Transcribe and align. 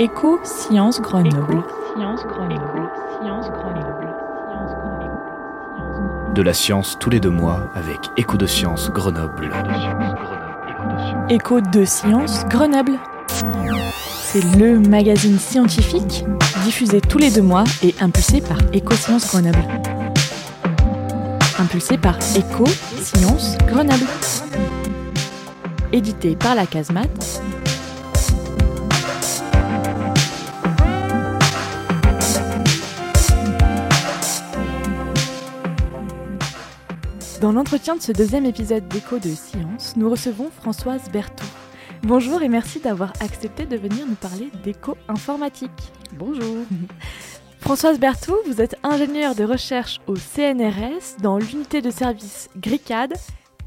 Éco 0.00 0.40
Sciences 0.42 1.00
Grenoble. 1.00 1.62
De 6.34 6.42
la 6.42 6.52
science 6.52 6.96
tous 6.98 7.10
les 7.10 7.20
deux 7.20 7.30
mois 7.30 7.70
avec 7.76 7.98
Écho 8.16 8.36
de 8.36 8.44
Sciences 8.44 8.90
Grenoble. 8.90 9.52
Écho 11.28 11.60
de 11.60 11.84
Sciences 11.84 12.44
Grenoble. 12.46 12.98
C'est 14.24 14.42
le 14.56 14.80
magazine 14.80 15.38
scientifique 15.38 16.24
diffusé 16.64 17.00
tous 17.00 17.18
les 17.18 17.30
deux 17.30 17.42
mois 17.42 17.62
et 17.84 17.94
impulsé 18.00 18.40
par 18.40 18.58
Éco 18.72 18.94
Sciences 18.94 19.28
Grenoble. 19.28 19.64
Impulsé 21.60 21.98
par 21.98 22.18
Éco 22.36 22.64
Sciences 23.00 23.56
Grenoble. 23.68 24.06
Édité 25.92 26.34
par 26.34 26.56
la 26.56 26.66
Casemate 26.66 27.40
Dans 37.44 37.52
l'entretien 37.52 37.94
de 37.94 38.00
ce 38.00 38.10
deuxième 38.10 38.46
épisode 38.46 38.88
d'Écho 38.88 39.18
de 39.18 39.28
Science, 39.28 39.96
nous 39.98 40.08
recevons 40.08 40.50
Françoise 40.50 41.10
Berthoud. 41.12 41.46
Bonjour 42.02 42.40
et 42.40 42.48
merci 42.48 42.80
d'avoir 42.80 43.12
accepté 43.20 43.66
de 43.66 43.76
venir 43.76 44.06
nous 44.06 44.14
parler 44.14 44.48
d'éco 44.62 44.96
informatique. 45.08 45.92
Bonjour. 46.16 46.64
Françoise 47.60 48.00
Berthoud, 48.00 48.38
vous 48.46 48.62
êtes 48.62 48.76
ingénieure 48.82 49.34
de 49.34 49.44
recherche 49.44 50.00
au 50.06 50.16
CNRS 50.16 51.20
dans 51.20 51.36
l'unité 51.36 51.82
de 51.82 51.90
service 51.90 52.48
GRICAD 52.56 53.12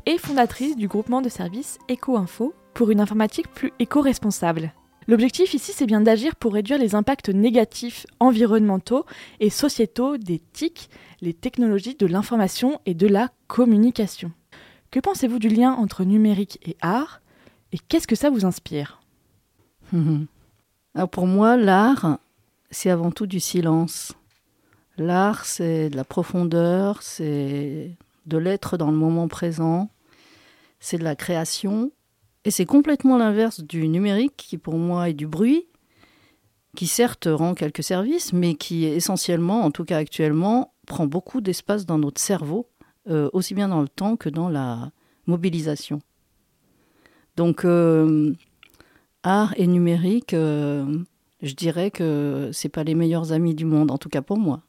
et 0.07 0.17
fondatrice 0.17 0.75
du 0.75 0.87
groupement 0.87 1.21
de 1.21 1.30
services 1.30 1.77
Éco-Info 1.87 2.55
pour 2.73 2.89
une 2.89 2.99
informatique 2.99 3.53
plus 3.53 3.73
éco-responsable. 3.77 4.73
L'objectif 5.08 5.53
ici, 5.53 5.72
c'est 5.73 5.86
bien 5.86 6.02
d'agir 6.02 6.36
pour 6.36 6.53
réduire 6.53 6.77
les 6.77 6.94
impacts 6.94 7.30
négatifs 7.30 8.05
environnementaux 8.19 9.05
et 9.39 9.49
sociétaux 9.49 10.17
des 10.17 10.39
TIC, 10.39 10.89
les 11.22 11.33
technologies 11.33 11.95
de 11.95 12.05
l'information 12.05 12.81
et 12.86 12.94
de 12.94 13.08
la 13.08 13.30
communication. 13.47 14.31
Que 14.91 14.99
pensez-vous 14.99 15.39
du 15.39 15.47
lien 15.47 15.72
entre 15.72 16.03
numérique 16.03 16.59
et 16.66 16.75
art 16.81 17.22
et 17.72 17.80
qu'est-ce 17.80 18.08
que 18.08 18.16
ça 18.16 18.30
vous 18.30 18.45
inspire? 18.45 19.02
Pour 21.11 21.27
moi, 21.27 21.55
l'art, 21.55 22.19
c'est 22.69 22.89
avant 22.89 23.11
tout 23.11 23.27
du 23.27 23.39
silence. 23.39 24.14
L'art, 24.97 25.45
c'est 25.45 25.89
de 25.89 25.95
la 25.95 26.03
profondeur, 26.03 27.02
c'est 27.02 27.92
de 28.25 28.38
l'être 28.38 28.77
dans 28.77 28.92
le 28.92 28.97
moment 28.97 29.27
présent, 29.27 29.89
c'est 30.80 30.97
de 30.97 31.03
la 31.03 31.16
création, 31.16 31.92
et 32.47 32.51
c'est 32.51 32.65
complètement 32.65 33.17
l'inverse 33.17 33.59
du 33.59 33.89
numérique, 33.89 34.37
qui 34.37 34.57
pour 34.57 34.75
moi 34.75 35.09
est 35.09 35.13
du 35.13 35.27
bruit, 35.27 35.67
qui 36.77 36.87
certes 36.87 37.27
rend 37.29 37.53
quelques 37.55 37.83
services, 37.83 38.31
mais 38.31 38.55
qui 38.55 38.85
essentiellement, 38.85 39.65
en 39.65 39.71
tout 39.71 39.83
cas 39.83 39.97
actuellement, 39.97 40.73
prend 40.85 41.07
beaucoup 41.07 41.41
d'espace 41.41 41.85
dans 41.85 41.97
notre 41.97 42.21
cerveau, 42.21 42.69
euh, 43.09 43.29
aussi 43.33 43.53
bien 43.53 43.67
dans 43.67 43.81
le 43.81 43.89
temps 43.89 44.15
que 44.15 44.29
dans 44.29 44.47
la 44.47 44.91
mobilisation. 45.25 45.99
Donc, 47.35 47.65
euh, 47.65 48.33
art 49.23 49.53
et 49.57 49.67
numérique, 49.67 50.33
euh, 50.33 50.85
je 51.41 51.53
dirais 51.53 51.91
que 51.91 52.49
c'est 52.53 52.69
pas 52.69 52.85
les 52.85 52.95
meilleurs 52.95 53.33
amis 53.33 53.55
du 53.55 53.65
monde, 53.65 53.91
en 53.91 53.97
tout 53.97 54.07
cas 54.07 54.21
pour 54.21 54.37
moi. 54.37 54.61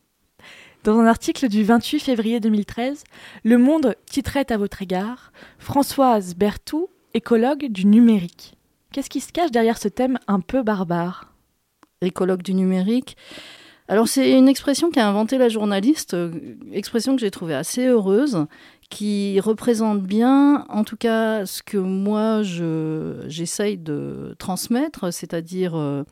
Dans 0.83 0.99
un 0.99 1.07
article 1.07 1.49
du 1.49 1.63
28 1.63 2.01
février 2.01 2.41
2013, 2.41 3.05
Le 3.45 3.57
Monde 3.57 3.95
titrait 4.07 4.51
à 4.51 4.57
votre 4.57 4.83
égard 4.83 5.33
Françoise 5.61 6.35
Berthoud 6.35 6.89
écologue 7.15 7.67
du 7.67 7.87
numérique. 7.87 8.55
Qu'est-ce 8.93 9.11
qui 9.11 9.21
se 9.21 9.33
cache 9.33 9.51
derrière 9.51 9.79
ce 9.79 9.89
thème 9.89 10.19
un 10.27 10.41
peu 10.41 10.63
barbare? 10.63 11.33
Écologue 12.01 12.43
du 12.43 12.55
numérique. 12.55 13.17
Alors 13.89 14.07
c'est 14.07 14.37
une 14.37 14.49
expression 14.49 14.91
qu'a 14.91 15.09
inventée 15.09 15.39
la 15.39 15.49
journaliste, 15.49 16.13
euh, 16.13 16.31
expression 16.73 17.15
que 17.17 17.21
j'ai 17.21 17.31
trouvée 17.31 17.55
assez 17.55 17.87
heureuse, 17.87 18.47
qui 18.91 19.41
représente 19.41 20.03
bien, 20.03 20.67
en 20.69 20.85
tout 20.85 20.97
cas, 20.97 21.47
ce 21.47 21.63
que 21.63 21.79
moi 21.79 22.43
j'essaye 22.43 23.79
de 23.79 24.35
transmettre, 24.39 25.13
c'est-à-dire 25.13 25.75
euh, 25.77 26.05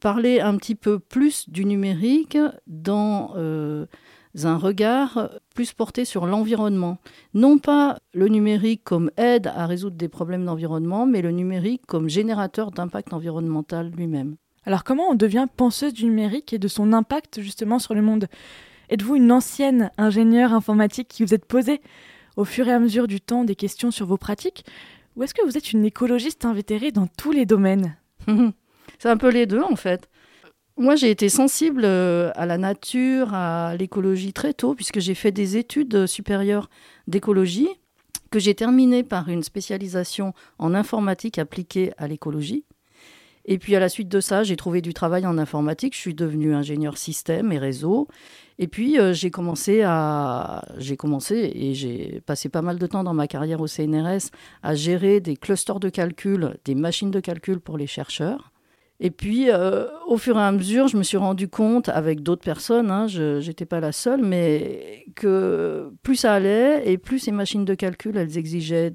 parler 0.00 0.40
un 0.40 0.56
petit 0.56 0.74
peu 0.74 0.98
plus 0.98 1.48
du 1.48 1.64
numérique 1.66 2.38
dans 2.66 3.34
euh, 3.36 3.86
un 4.44 4.56
regard 4.56 5.30
plus 5.54 5.72
porté 5.72 6.04
sur 6.04 6.26
l'environnement. 6.26 6.98
Non 7.34 7.58
pas 7.58 7.98
le 8.14 8.28
numérique 8.28 8.82
comme 8.84 9.10
aide 9.16 9.46
à 9.54 9.66
résoudre 9.66 9.96
des 9.96 10.08
problèmes 10.08 10.44
d'environnement, 10.44 11.06
mais 11.06 11.22
le 11.22 11.30
numérique 11.30 11.82
comme 11.86 12.08
générateur 12.08 12.70
d'impact 12.70 13.12
environnemental 13.12 13.90
lui-même. 13.90 14.36
Alors 14.64 14.84
comment 14.84 15.10
on 15.10 15.14
devient 15.14 15.46
penseuse 15.56 15.92
du 15.92 16.04
numérique 16.04 16.52
et 16.52 16.58
de 16.58 16.68
son 16.68 16.92
impact 16.92 17.40
justement 17.40 17.78
sur 17.78 17.94
le 17.94 18.02
monde? 18.02 18.28
Êtes-vous 18.88 19.16
une 19.16 19.32
ancienne 19.32 19.90
ingénieure 19.98 20.52
informatique 20.52 21.08
qui 21.08 21.24
vous 21.24 21.34
êtes 21.34 21.46
posée 21.46 21.80
au 22.36 22.44
fur 22.44 22.68
et 22.68 22.72
à 22.72 22.78
mesure 22.78 23.08
du 23.08 23.20
temps 23.20 23.44
des 23.44 23.56
questions 23.56 23.90
sur 23.90 24.06
vos 24.06 24.16
pratiques? 24.16 24.64
Ou 25.16 25.22
est-ce 25.22 25.34
que 25.34 25.44
vous 25.44 25.58
êtes 25.58 25.72
une 25.72 25.84
écologiste 25.84 26.44
invétérée 26.44 26.92
dans 26.92 27.06
tous 27.06 27.32
les 27.32 27.44
domaines? 27.44 27.96
C'est 28.98 29.08
un 29.08 29.16
peu 29.16 29.30
les 29.30 29.46
deux 29.46 29.62
en 29.62 29.76
fait. 29.76 30.08
Moi, 30.78 30.96
j'ai 30.96 31.10
été 31.10 31.28
sensible 31.28 31.82
euh, 31.84 32.30
à 32.34 32.46
la 32.46 32.56
nature, 32.56 33.34
à 33.34 33.76
l'écologie 33.76 34.32
très 34.32 34.54
tôt, 34.54 34.74
puisque 34.74 35.00
j'ai 35.00 35.14
fait 35.14 35.32
des 35.32 35.56
études 35.56 36.06
supérieures 36.06 36.70
d'écologie, 37.06 37.68
que 38.30 38.38
j'ai 38.38 38.54
terminées 38.54 39.02
par 39.02 39.28
une 39.28 39.42
spécialisation 39.42 40.32
en 40.58 40.74
informatique 40.74 41.38
appliquée 41.38 41.92
à 41.98 42.08
l'écologie. 42.08 42.64
Et 43.44 43.58
puis 43.58 43.74
à 43.74 43.80
la 43.80 43.88
suite 43.88 44.08
de 44.08 44.20
ça, 44.20 44.44
j'ai 44.44 44.56
trouvé 44.56 44.80
du 44.80 44.94
travail 44.94 45.26
en 45.26 45.36
informatique. 45.36 45.94
Je 45.94 46.00
suis 46.00 46.14
devenue 46.14 46.54
ingénieur 46.54 46.96
système 46.96 47.52
et 47.52 47.58
réseau. 47.58 48.08
Et 48.58 48.68
puis 48.68 48.98
euh, 48.98 49.12
j'ai 49.12 49.30
commencé 49.30 49.82
à, 49.82 50.64
j'ai 50.78 50.96
commencé 50.96 51.50
et 51.54 51.74
j'ai 51.74 52.22
passé 52.24 52.48
pas 52.48 52.62
mal 52.62 52.78
de 52.78 52.86
temps 52.86 53.02
dans 53.02 53.14
ma 53.14 53.26
carrière 53.26 53.60
au 53.60 53.66
CNRS 53.66 54.30
à 54.62 54.74
gérer 54.74 55.20
des 55.20 55.36
clusters 55.36 55.80
de 55.80 55.88
calcul, 55.88 56.56
des 56.64 56.76
machines 56.76 57.10
de 57.10 57.20
calcul 57.20 57.58
pour 57.58 57.76
les 57.76 57.88
chercheurs. 57.88 58.51
Et 59.04 59.10
puis, 59.10 59.50
euh, 59.50 59.88
au 60.06 60.16
fur 60.16 60.38
et 60.38 60.40
à 60.40 60.52
mesure, 60.52 60.86
je 60.86 60.96
me 60.96 61.02
suis 61.02 61.16
rendu 61.16 61.48
compte, 61.48 61.88
avec 61.88 62.22
d'autres 62.22 62.44
personnes, 62.44 62.88
hein, 62.88 63.08
je 63.08 63.44
n'étais 63.44 63.66
pas 63.66 63.80
la 63.80 63.90
seule, 63.90 64.22
mais 64.22 65.06
que 65.16 65.90
plus 66.04 66.14
ça 66.14 66.34
allait 66.34 66.88
et 66.88 66.98
plus 66.98 67.18
ces 67.18 67.32
machines 67.32 67.64
de 67.64 67.74
calcul, 67.74 68.16
elles 68.16 68.38
exigeaient 68.38 68.94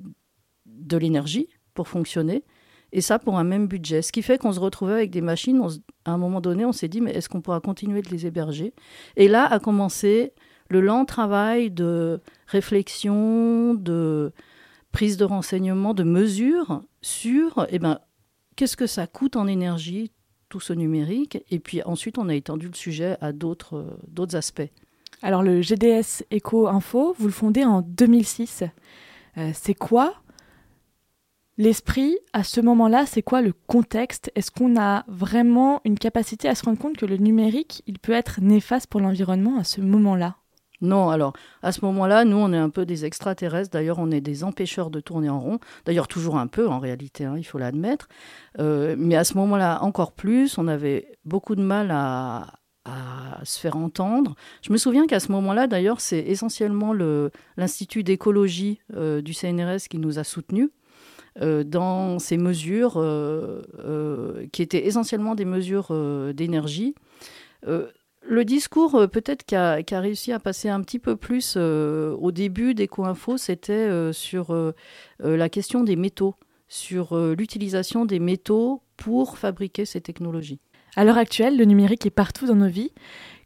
de 0.65 0.97
l'énergie 0.97 1.49
pour 1.73 1.89
fonctionner. 1.89 2.45
Et 2.93 3.01
ça 3.01 3.19
pour 3.19 3.37
un 3.37 3.43
même 3.43 3.67
budget. 3.67 4.01
Ce 4.01 4.13
qui 4.13 4.21
fait 4.21 4.37
qu'on 4.37 4.53
se 4.53 4.61
retrouvait 4.61 4.93
avec 4.93 5.11
des 5.11 5.19
machines, 5.19 5.61
à 6.05 6.11
un 6.11 6.17
moment 6.17 6.39
donné, 6.39 6.63
on 6.63 6.71
s'est 6.71 6.87
dit, 6.87 7.01
mais 7.01 7.11
est-ce 7.11 7.27
qu'on 7.27 7.41
pourra 7.41 7.59
continuer 7.59 8.01
de 8.01 8.09
les 8.09 8.25
héberger? 8.25 8.73
Et 9.17 9.27
là 9.27 9.43
a 9.43 9.59
commencé 9.59 10.31
le 10.69 10.79
lent 10.79 11.03
travail 11.03 11.69
de 11.69 12.21
réflexion, 12.47 13.73
de 13.73 14.31
prise 14.93 15.17
de 15.17 15.25
renseignements, 15.25 15.93
de 15.93 16.03
mesures 16.03 16.81
sur 17.01 17.67
eh 17.69 17.79
ben, 17.79 17.99
qu'est-ce 18.57 18.75
que 18.75 18.87
ça 18.87 19.07
coûte 19.07 19.37
en 19.37 19.47
énergie, 19.47 20.11
tout 20.49 20.59
ce 20.59 20.73
numérique 20.73 21.37
Et 21.49 21.59
puis 21.59 21.81
ensuite, 21.83 22.17
on 22.17 22.27
a 22.27 22.35
étendu 22.35 22.67
le 22.67 22.73
sujet 22.73 23.15
à 23.21 23.31
d'autres, 23.31 23.97
d'autres 24.09 24.35
aspects. 24.35 24.69
Alors 25.21 25.43
le 25.43 25.61
GDS 25.61 26.23
Eco 26.33 26.67
Info, 26.67 27.15
vous 27.17 27.27
le 27.27 27.31
fondez 27.31 27.63
en 27.63 27.81
2006. 27.81 28.63
Euh, 29.37 29.51
c'est 29.53 29.73
quoi 29.73 30.15
l'esprit 31.57 32.17
à 32.33 32.43
ce 32.43 32.61
moment-là? 32.61 33.05
C'est 33.05 33.23
quoi 33.23 33.41
le 33.41 33.53
contexte? 33.53 34.31
Est-ce 34.35 34.51
qu'on 34.51 34.79
a 34.79 35.05
vraiment 35.07 35.81
une 35.85 35.97
capacité 35.97 36.47
à 36.47 36.55
se 36.55 36.65
rendre 36.65 36.77
compte 36.77 36.97
que 36.97 37.05
le 37.05 37.17
numérique, 37.17 37.83
il 37.87 37.99
peut 37.99 38.11
être 38.11 38.41
néfaste 38.41 38.87
pour 38.87 39.01
l'environnement 39.01 39.57
à 39.57 39.63
ce 39.63 39.81
moment-là? 39.81 40.37
Non, 40.81 41.09
alors 41.09 41.33
à 41.63 41.71
ce 41.71 41.83
moment-là, 41.85 42.23
nous, 42.23 42.37
on 42.37 42.53
est 42.53 42.57
un 42.57 42.69
peu 42.69 42.85
des 42.85 43.05
extraterrestres. 43.05 43.71
D'ailleurs, 43.71 43.97
on 43.99 44.11
est 44.11 44.21
des 44.21 44.43
empêcheurs 44.43 44.89
de 44.89 44.99
tourner 44.99 45.29
en 45.29 45.39
rond. 45.39 45.59
D'ailleurs, 45.85 46.07
toujours 46.07 46.37
un 46.37 46.47
peu 46.47 46.67
en 46.67 46.79
réalité, 46.79 47.25
hein, 47.25 47.35
il 47.37 47.43
faut 47.43 47.57
l'admettre. 47.57 48.07
Euh, 48.59 48.95
mais 48.97 49.15
à 49.15 49.23
ce 49.23 49.35
moment-là, 49.35 49.79
encore 49.81 50.11
plus, 50.11 50.57
on 50.57 50.67
avait 50.67 51.17
beaucoup 51.25 51.55
de 51.55 51.63
mal 51.63 51.91
à, 51.91 52.53
se 53.43 53.59
faire 53.59 53.75
entendre. 53.75 54.35
Je 54.61 54.71
me 54.71 54.77
souviens 54.77 55.07
qu'à 55.07 55.19
ce 55.19 55.29
moment-là, 55.33 55.67
d'ailleurs, 55.67 55.99
c'est 55.99 56.19
essentiellement 56.19 56.93
l'Institut 57.57 58.01
d'écologie 58.01 58.79
euh, 58.95 59.21
du 59.21 59.33
CNRS 59.33 59.89
qui 59.89 59.97
nous 59.97 60.19
a 60.19 60.23
soutenus. 60.23 60.69
Euh, 61.41 61.65
dans 61.65 62.17
ces 62.17 62.37
mesures 62.37 62.93
qui 64.53 64.61
étaient 64.61 64.87
essentiellement 64.87 65.35
des 65.35 65.43
mesures 65.43 65.91
d'énergie 66.33 66.95
le 68.27 68.45
discours 68.45 68.95
euh, 68.95 69.07
peut-être 69.07 69.45
qui 69.45 69.55
a, 69.55 69.81
réussi 69.91 70.31
à 70.31 70.39
passer 70.39 70.69
un 70.69 70.81
petit 70.81 70.99
peu 70.99 71.15
plus 71.15 71.55
euh, 71.57 72.15
au 72.19 72.31
début 72.31 72.73
d'Eco-Info, 72.73 73.37
c'était 73.37 73.73
euh, 73.73 74.11
sur 74.13 74.55
la 75.19 75.49
question 75.49 75.83
des 75.83 75.95
métaux, 75.95 76.35
sur 76.67 77.17
l'utilisation 77.17 78.05
des 78.05 78.19
métaux 78.19 78.81
pour 78.97 79.37
fabriquer 79.37 79.85
ces 79.85 80.01
technologies. 80.01 80.59
À 80.95 81.03
l'heure 81.03 81.17
actuelle, 81.17 81.57
le 81.57 81.65
numérique 81.65 82.05
est 82.05 82.11
partout 82.11 82.47
dans 82.47 82.55
nos 82.55 82.67
vies, 82.67 82.91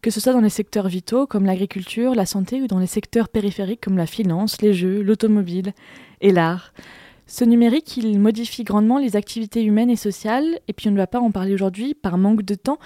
que 0.02 0.10
ce 0.10 0.20
soit 0.20 0.34
dans 0.34 0.42
les 0.42 0.50
secteurs 0.50 0.88
vitaux 0.88 1.28
comme 1.28 1.46
l'agriculture, 1.46 2.16
la 2.16 2.26
santé 2.26 2.62
ou 2.62 2.68
dans 2.68 2.80
les 2.80 2.88
secteurs 2.88 3.30
périphériques 3.30 3.82
comme 3.82 3.98
la 3.98 4.06
finance, 4.06 4.62
les 4.62 4.74
jeux, 4.74 5.02
l'automobile 5.02 5.74
et 6.22 6.32
l'art. 6.32 6.74
Ce 7.32 7.46
numérique, 7.46 7.96
il 7.96 8.20
modifie 8.20 8.66
grandement 8.66 8.98
les 8.98 9.16
activités 9.16 9.64
humaines 9.64 9.90
et 9.90 9.96
sociales, 9.96 10.60
et 10.68 10.74
puis 10.74 10.90
on 10.90 10.92
ne 10.92 10.98
va 10.98 11.08
pas 11.08 11.22
en 11.22 11.32
parler 11.32 11.54
aujourd'hui 11.54 11.94
par 11.94 12.18
manque 12.18 12.44
de 12.44 12.56
temps, 12.56 12.78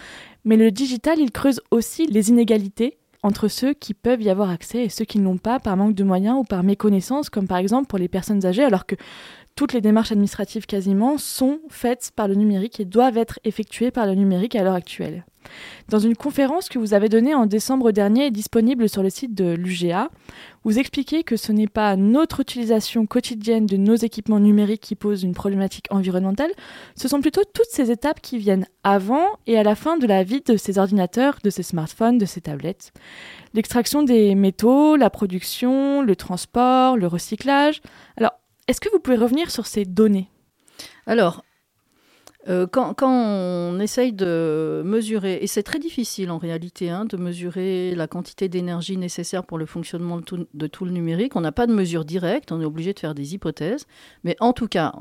mais 0.43 0.55
le 0.55 0.69
digital, 0.69 1.17
il 1.17 1.31
creuse 1.31 1.61
aussi 1.71 2.05
les 2.05 2.29
inégalités 2.29 2.99
entre 3.23 3.47
ceux 3.47 3.73
qui 3.73 3.95
peuvent 3.95 4.21
y 4.21 4.29
avoir 4.29 4.51
accès 4.51 4.85
et 4.85 4.89
ceux 4.89 5.03
qui 5.03 5.17
ne 5.17 5.23
l'ont 5.23 5.39
pas 5.39 5.59
par 5.59 5.75
manque 5.77 5.95
de 5.95 6.03
moyens 6.03 6.37
ou 6.37 6.43
par 6.43 6.61
méconnaissance, 6.61 7.31
comme 7.31 7.47
par 7.47 7.57
exemple 7.57 7.87
pour 7.87 7.97
les 7.97 8.07
personnes 8.07 8.45
âgées, 8.45 8.63
alors 8.63 8.85
que 8.85 8.93
toutes 9.55 9.73
les 9.73 9.81
démarches 9.81 10.11
administratives 10.11 10.67
quasiment 10.67 11.17
sont 11.17 11.57
faites 11.69 12.11
par 12.15 12.27
le 12.27 12.35
numérique 12.35 12.79
et 12.79 12.85
doivent 12.85 13.17
être 13.17 13.39
effectuées 13.45 13.89
par 13.89 14.05
le 14.05 14.13
numérique 14.13 14.55
à 14.55 14.63
l'heure 14.63 14.75
actuelle. 14.75 15.25
Dans 15.89 15.99
une 15.99 16.15
conférence 16.15 16.69
que 16.69 16.79
vous 16.79 16.93
avez 16.93 17.09
donnée 17.09 17.35
en 17.35 17.45
décembre 17.45 17.91
dernier 17.91 18.27
et 18.27 18.31
disponible 18.31 18.89
sur 18.89 19.03
le 19.03 19.09
site 19.09 19.35
de 19.35 19.53
l'UGA, 19.53 20.09
vous 20.63 20.79
expliquez 20.79 21.23
que 21.23 21.37
ce 21.37 21.51
n'est 21.51 21.67
pas 21.67 21.95
notre 21.95 22.39
utilisation 22.39 23.05
quotidienne 23.05 23.65
de 23.65 23.77
nos 23.77 23.95
équipements 23.95 24.39
numériques 24.39 24.81
qui 24.81 24.95
pose 24.95 25.23
une 25.23 25.33
problématique 25.33 25.87
environnementale, 25.91 26.51
ce 26.95 27.07
sont 27.07 27.21
plutôt 27.21 27.43
toutes 27.43 27.69
ces 27.69 27.91
étapes 27.91 28.21
qui 28.21 28.37
viennent 28.37 28.67
avant 28.83 29.27
et 29.47 29.57
à 29.57 29.63
la 29.63 29.75
fin 29.75 29.97
de 29.97 30.07
la 30.07 30.23
vie 30.23 30.41
de 30.41 30.57
ces 30.57 30.77
ordinateurs, 30.77 31.37
de 31.43 31.49
ces 31.49 31.63
smartphones, 31.63 32.17
de 32.17 32.25
ces 32.25 32.41
tablettes. 32.41 32.91
L'extraction 33.53 34.03
des 34.03 34.35
métaux, 34.35 34.95
la 34.95 35.09
production, 35.09 36.01
le 36.01 36.15
transport, 36.15 36.97
le 36.97 37.07
recyclage. 37.07 37.81
Alors, 38.17 38.33
est-ce 38.67 38.81
que 38.81 38.89
vous 38.89 38.99
pouvez 38.99 39.17
revenir 39.17 39.51
sur 39.51 39.67
ces 39.67 39.85
données? 39.85 40.29
Alors, 41.05 41.43
euh, 42.47 42.67
quand, 42.67 42.95
on 43.01 43.79
essaye 43.79 44.13
de 44.13 44.83
mesurer, 44.85 45.39
et 45.41 45.47
c'est 45.47 45.63
très 45.63 45.79
difficile 45.79 46.29
en 46.29 46.37
réalité 46.37 46.91
hein, 46.91 47.05
de 47.05 47.17
mesurer 47.17 47.95
la 47.95 48.07
quantité 48.07 48.49
d'énergie 48.49 48.97
nécessaire 48.97 49.43
pour 49.43 49.57
le 49.57 49.65
fonctionnement 49.65 50.17
de 50.17 50.67
tout, 50.67 50.85
le 50.85 50.91
numérique, 50.91 51.35
on 51.35 51.41
n'a 51.41 51.51
pas 51.51 51.65
de 51.65 51.73
mesure 51.73 52.05
directe, 52.05 52.51
on 52.51 52.61
est 52.61 52.65
obligé 52.65 52.93
de 52.93 52.99
faire 52.99 53.15
des 53.15 53.33
hypothèses, 53.33 53.87
mais 54.23 54.35
en 54.39 54.53
tout 54.53 54.67
cas, 54.67 54.93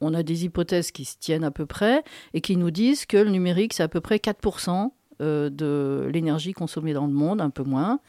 on 0.00 0.14
a 0.14 0.22
des 0.22 0.46
hypothèses 0.46 0.90
qui 0.90 1.04
se 1.04 1.16
tiennent 1.18 1.44
à 1.44 1.50
peu 1.50 1.66
près 1.66 2.02
et 2.32 2.40
qui 2.40 2.56
nous 2.56 2.70
disent 2.70 3.04
que 3.04 3.18
le 3.18 3.30
numérique, 3.30 3.74
c'est 3.74 3.82
à 3.82 3.88
peu 3.88 4.00
près 4.00 4.16
4% 4.16 4.90
euh, 5.20 5.50
de 5.50 6.08
l'énergie 6.10 6.52
consommée 6.52 6.94
dans 6.94 7.06
le 7.06 7.12
monde, 7.12 7.42
un 7.42 7.50
peu 7.50 7.62
moins. 7.62 8.00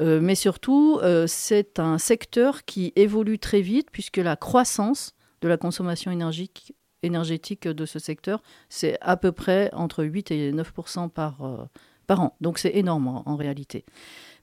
Euh, 0.00 0.20
mais 0.22 0.36
surtout, 0.36 1.00
c'est 1.26 1.80
un 1.80 1.98
secteur 1.98 2.64
qui 2.64 2.92
évolue 2.94 3.40
très 3.40 3.60
vite 3.60 3.88
puisque 3.90 4.18
la 4.18 4.36
croissance 4.36 5.14
de 5.42 5.48
la 5.48 5.56
consommation 5.56 6.10
énergique 6.12 6.74
énergétique 7.02 7.66
de 7.68 7.86
ce 7.86 7.98
secteur, 7.98 8.42
c'est 8.68 8.98
à 9.00 9.16
peu 9.16 9.32
près 9.32 9.70
entre 9.72 10.04
8 10.04 10.30
et 10.30 10.52
9 10.52 10.72
par, 11.14 11.42
euh, 11.42 11.64
par 12.06 12.20
an. 12.20 12.36
Donc 12.40 12.58
c'est 12.58 12.74
énorme 12.74 13.22
en, 13.24 13.36
réalité. 13.36 13.84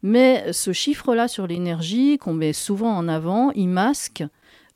Mais 0.04 0.52
ce 0.54 0.72
chiffre-là 0.74 1.28
sur 1.28 1.48
l'énergie 1.48 2.18
qu'on 2.18 2.34
met 2.34 2.54
souvent 2.54 2.96
en 2.96 3.08
avant, 3.08 3.52
il 3.52 3.68
masque 3.68 4.24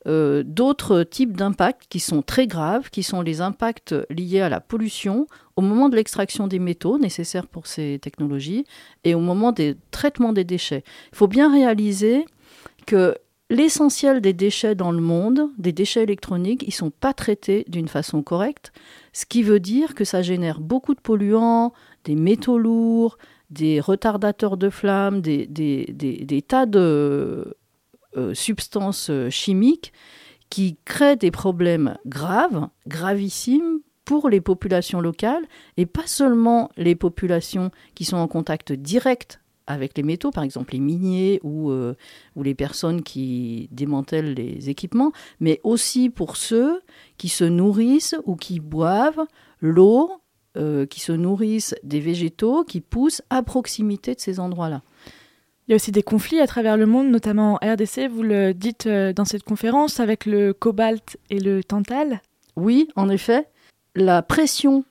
euh, 0.08 0.42
d'autres 0.44 1.04
types 1.04 1.36
d'impacts 1.36 1.86
qui 1.88 2.00
sont 2.00 2.22
très 2.22 2.48
graves, 2.48 2.90
qui 2.90 3.04
sont 3.04 3.22
les 3.22 3.40
impacts 3.40 3.94
liés 4.10 4.40
à 4.40 4.48
la 4.48 4.60
pollution 4.60 5.28
au 5.54 5.62
moment 5.62 5.88
de 5.88 5.94
l'extraction 5.94 6.48
des 6.48 6.58
métaux 6.58 6.98
nécessaires 6.98 7.46
pour 7.46 7.68
ces 7.68 8.00
technologies 8.00 8.64
et 9.04 9.14
au 9.14 9.20
moment 9.20 9.52
des 9.52 9.76
traitements 9.92 10.32
des 10.32 10.44
déchets. 10.44 10.82
Il 11.12 11.16
faut 11.16 11.28
bien 11.28 11.52
réaliser 11.52 12.24
que 12.86 13.16
L'essentiel 13.52 14.22
des 14.22 14.32
déchets 14.32 14.74
dans 14.74 14.92
le 14.92 15.02
monde, 15.02 15.50
des 15.58 15.72
déchets 15.72 16.04
électroniques, 16.04 16.62
ils 16.62 16.68
ne 16.68 16.72
sont 16.72 16.90
pas 16.90 17.12
traités 17.12 17.66
d'une 17.68 17.86
façon 17.86 18.22
correcte, 18.22 18.72
ce 19.12 19.26
qui 19.26 19.42
veut 19.42 19.60
dire 19.60 19.94
que 19.94 20.04
ça 20.06 20.22
génère 20.22 20.58
beaucoup 20.58 20.94
de 20.94 21.00
polluants, 21.02 21.74
des 22.04 22.14
métaux 22.14 22.56
lourds, 22.56 23.18
des 23.50 23.78
retardateurs 23.78 24.56
de 24.56 24.70
flammes, 24.70 25.20
des, 25.20 26.44
tas 26.48 26.64
de 26.64 27.58
euh, 28.16 28.32
substances 28.32 29.10
euh, 29.10 29.28
chimiques 29.28 29.92
qui 30.48 30.78
créent 30.86 31.16
des 31.16 31.30
problèmes 31.30 31.98
graves, 32.06 32.68
gravissimes 32.86 33.80
pour 34.06 34.30
les 34.30 34.40
populations 34.40 35.02
locales 35.02 35.44
et 35.76 35.84
pas 35.84 36.06
seulement 36.06 36.70
les 36.78 36.94
populations 36.94 37.70
qui 37.94 38.06
sont 38.06 38.16
en 38.16 38.28
contact 38.28 38.72
direct 38.72 39.41
avec 39.66 39.96
les 39.96 40.02
métaux, 40.02 40.30
par 40.30 40.44
exemple 40.44 40.72
les 40.72 40.80
miniers 40.80 41.40
ou, 41.42 41.70
euh, 41.70 41.94
ou 42.36 42.42
les 42.42 42.54
personnes 42.54 43.02
qui 43.02 43.68
démantèlent 43.70 44.34
les 44.34 44.70
équipements, 44.70 45.12
mais 45.40 45.60
aussi 45.64 46.10
pour 46.10 46.36
ceux 46.36 46.82
qui 47.18 47.28
se 47.28 47.44
nourrissent 47.44 48.16
ou 48.24 48.36
qui 48.36 48.60
boivent 48.60 49.24
l'eau, 49.60 50.10
euh, 50.56 50.86
qui 50.86 51.00
se 51.00 51.12
nourrissent 51.12 51.74
des 51.82 52.00
végétaux 52.00 52.64
qui 52.64 52.80
poussent 52.80 53.22
à 53.30 53.42
proximité 53.42 54.14
de 54.14 54.20
ces 54.20 54.40
endroits-là. 54.40 54.82
Il 55.66 55.70
y 55.70 55.74
a 55.74 55.76
aussi 55.76 55.92
des 55.92 56.02
conflits 56.02 56.40
à 56.40 56.46
travers 56.46 56.76
le 56.76 56.86
monde, 56.86 57.08
notamment 57.08 57.54
en 57.54 57.72
RDC, 57.72 58.08
vous 58.10 58.22
le 58.22 58.52
dites 58.52 58.86
euh, 58.86 59.12
dans 59.12 59.24
cette 59.24 59.44
conférence, 59.44 60.00
avec 60.00 60.26
le 60.26 60.52
cobalt 60.52 61.18
et 61.30 61.38
le 61.38 61.62
tantal. 61.62 62.20
Oui, 62.56 62.88
en 62.96 63.08
effet. 63.08 63.46
La 63.94 64.22
pression 64.22 64.84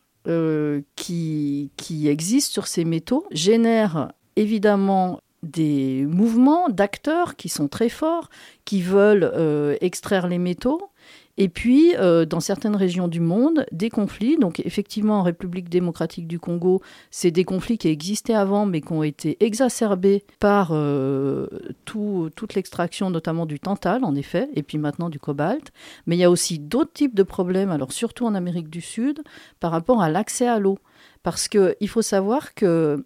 qui, 0.96 1.72
qui 1.78 2.08
existe 2.08 2.52
sur 2.52 2.68
ces 2.68 2.86
métaux 2.86 3.26
génère 3.32 4.12
évidemment 4.36 5.20
des 5.44 6.06
mouvements 6.06 6.70
d'acteurs 6.70 7.36
qui 7.36 7.50
sont 7.50 7.68
très 7.68 7.90
forts, 7.90 8.30
qui 8.66 8.82
veulent 8.82 9.32
euh, 9.34 9.76
extraire 9.82 10.28
les 10.28 10.38
métaux. 10.38 10.92
Et 11.38 11.50
puis, 11.50 11.96
euh, 11.96 12.26
dans 12.26 12.42
certaines 12.42 12.76
régions 12.76 13.08
du 13.08 13.20
monde, 13.20 13.66
des 13.72 13.90
conflits. 13.90 14.38
Donc, 14.38 14.60
effectivement, 14.60 15.20
en 15.20 15.24
République 15.24 15.70
démocratique 15.70 16.28
du 16.28 16.40
Congo, 16.40 16.82
c'est 17.10 17.32
des 17.32 17.46
conflits 17.46 17.78
qui 17.78 17.88
existaient 17.88 18.36
avant, 18.36 18.66
mais 18.66 18.82
qui 18.82 18.92
ont 18.92 19.02
été 19.02 19.44
exacerbés 19.44 20.24
par 20.40 20.70
euh, 20.72 21.48
toute 21.86 22.54
l'extraction, 22.54 23.10
notamment 23.10 23.46
du 23.46 23.60
tantal, 23.60 24.04
en 24.04 24.14
effet, 24.14 24.50
et 24.56 24.62
puis 24.62 24.78
maintenant 24.78 25.10
du 25.10 25.20
cobalt. 25.20 25.72
Mais 26.06 26.16
il 26.18 26.20
y 26.20 26.26
a 26.26 26.30
aussi 26.30 26.60
d'autres 26.60 26.94
types 26.94 27.16
de 27.16 27.24
problèmes, 27.24 27.72
alors 27.72 27.92
surtout 27.92 28.26
en 28.26 28.36
Amérique 28.36 28.70
du 28.70 28.82
Sud, 28.82 29.22
par 29.60 29.72
rapport 29.72 30.04
à 30.04 30.10
l'accès 30.10 30.48
à 30.48 30.60
l'eau. 30.60 30.78
Parce 31.24 31.48
qu'il 31.48 31.88
faut 31.88 32.02
savoir 32.02 32.54
que 32.54 33.04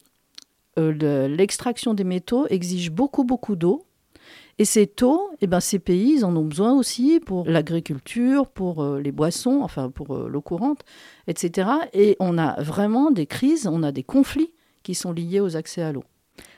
euh, 0.77 1.27
l'extraction 1.27 1.93
des 1.93 2.03
métaux 2.03 2.47
exige 2.47 2.91
beaucoup, 2.91 3.23
beaucoup 3.23 3.55
d'eau. 3.55 3.85
Et 4.57 4.65
cette 4.65 5.03
eau, 5.03 5.31
eh 5.41 5.47
ben, 5.47 5.59
ces 5.59 5.79
pays, 5.79 6.15
ils 6.17 6.25
en 6.25 6.35
ont 6.35 6.45
besoin 6.45 6.73
aussi 6.73 7.19
pour 7.19 7.45
l'agriculture, 7.45 8.47
pour 8.47 8.81
euh, 8.81 9.01
les 9.01 9.11
boissons, 9.11 9.59
enfin 9.61 9.89
pour 9.89 10.15
euh, 10.15 10.29
l'eau 10.29 10.41
courante, 10.41 10.81
etc. 11.27 11.69
Et 11.93 12.15
on 12.21 12.37
a 12.37 12.61
vraiment 12.61 13.11
des 13.11 13.25
crises, 13.25 13.67
on 13.67 13.83
a 13.83 13.91
des 13.91 14.03
conflits 14.03 14.53
qui 14.83 14.95
sont 14.95 15.11
liés 15.11 15.41
aux 15.41 15.57
accès 15.57 15.81
à 15.81 15.91
l'eau. 15.91 16.05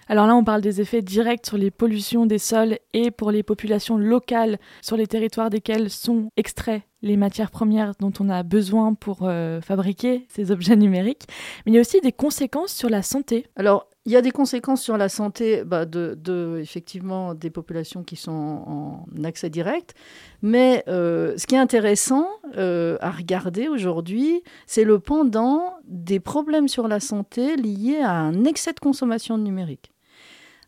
Alors 0.10 0.28
là, 0.28 0.36
on 0.36 0.44
parle 0.44 0.62
des 0.62 0.80
effets 0.80 1.02
directs 1.02 1.48
sur 1.48 1.58
les 1.58 1.72
pollutions 1.72 2.26
des 2.26 2.38
sols 2.38 2.78
et 2.94 3.12
pour 3.12 3.32
les 3.32 3.44
populations 3.44 3.98
locales 3.98 4.60
sur 4.82 4.96
les 4.96 5.08
territoires 5.08 5.50
desquels 5.50 5.90
sont 5.90 6.32
extraits 6.38 6.84
les 7.02 7.18
matières 7.18 7.52
premières 7.52 7.94
dont 8.00 8.14
on 8.20 8.30
a 8.30 8.44
besoin 8.44 8.94
pour 8.94 9.30
fabriquer 9.62 10.26
ces 10.30 10.52
objets 10.52 10.76
numériques. 10.76 11.24
Mais 11.66 11.72
il 11.72 11.76
y 11.76 11.78
a 11.78 11.82
aussi 11.82 12.02
des 12.02 12.12
conséquences 12.12 12.74
sur 12.74 12.90
la 12.90 13.04
santé. 13.04 13.46
Alors, 13.56 13.88
il 14.08 14.14
y 14.14 14.16
a 14.16 14.22
des 14.22 14.32
conséquences 14.32 14.82
sur 14.82 14.98
la 14.98 15.10
santé 15.10 15.66
bah, 15.66 15.86
de, 15.86 16.60
effectivement 16.62 17.36
des 17.36 17.50
populations 17.50 18.06
qui 18.06 18.16
sont 18.16 18.32
en, 18.32 19.06
accès 19.26 19.50
direct. 19.50 19.96
Mais 20.42 20.86
euh, 20.88 21.38
ce 21.38 21.46
qui 21.46 21.56
est 21.56 21.60
intéressant 21.60 22.26
euh, 22.56 22.98
à 23.02 23.12
regarder 23.12 23.68
aujourd'hui, 23.68 24.44
c'est 24.66 24.86
le 24.86 25.00
pendant 25.00 25.74
des 25.84 26.22
problèmes 26.22 26.70
sur 26.70 26.88
la 26.88 27.02
santé 27.02 27.58
liés 27.58 28.00
à 28.02 28.14
un 28.14 28.46
excès 28.46 28.72
de 28.72 28.80
consommation 28.80 29.38
numérique. 29.38 29.92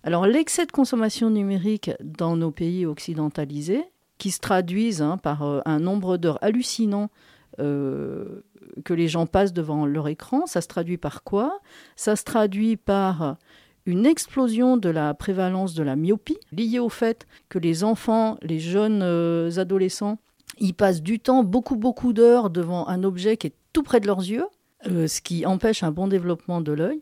Alors 0.03 0.27
l'excès 0.27 0.65
de 0.65 0.73
consommation 0.73 1.29
numérique 1.29 1.91
dans 2.03 2.35
nos 2.35 2.51
pays 2.51 2.85
occidentalisés, 2.85 3.85
qui 4.19 4.29
se 4.29 4.39
traduisent 4.39 5.01
hein, 5.01 5.17
par 5.17 5.41
euh, 5.41 5.61
un 5.65 5.79
nombre 5.79 6.17
d'heures 6.17 6.37
hallucinant 6.41 7.09
que 7.57 8.93
les 8.93 9.09
gens 9.09 9.25
passent 9.25 9.51
devant 9.51 9.85
leur 9.85 10.07
écran. 10.07 10.45
Ça 10.45 10.61
se 10.61 10.69
traduit 10.69 10.95
par 10.95 11.23
quoi? 11.23 11.59
Ça 11.97 12.15
se 12.15 12.23
traduit 12.23 12.77
par 12.77 13.35
une 13.89 14.05
explosion 14.05 14.77
de 14.77 14.89
la 14.89 15.13
prévalence 15.13 15.73
de 15.73 15.83
la 15.83 15.95
myopie, 15.95 16.37
liée 16.51 16.79
au 16.79 16.89
fait 16.89 17.27
que 17.49 17.59
les 17.59 17.83
enfants, 17.83 18.37
les 18.41 18.59
jeunes 18.59 19.01
euh, 19.01 19.49
adolescents, 19.57 20.19
ils 20.59 20.73
passent 20.73 21.01
du 21.01 21.19
temps, 21.19 21.43
beaucoup, 21.43 21.75
beaucoup 21.75 22.13
d'heures 22.13 22.49
devant 22.49 22.87
un 22.87 23.03
objet 23.03 23.37
qui 23.37 23.47
est 23.47 23.53
tout 23.73 23.83
près 23.83 23.99
de 23.99 24.07
leurs 24.07 24.19
yeux, 24.19 24.45
euh, 24.87 25.07
ce 25.07 25.21
qui 25.21 25.45
empêche 25.45 25.83
un 25.83 25.91
bon 25.91 26.07
développement 26.07 26.61
de 26.61 26.71
l'œil. 26.71 27.01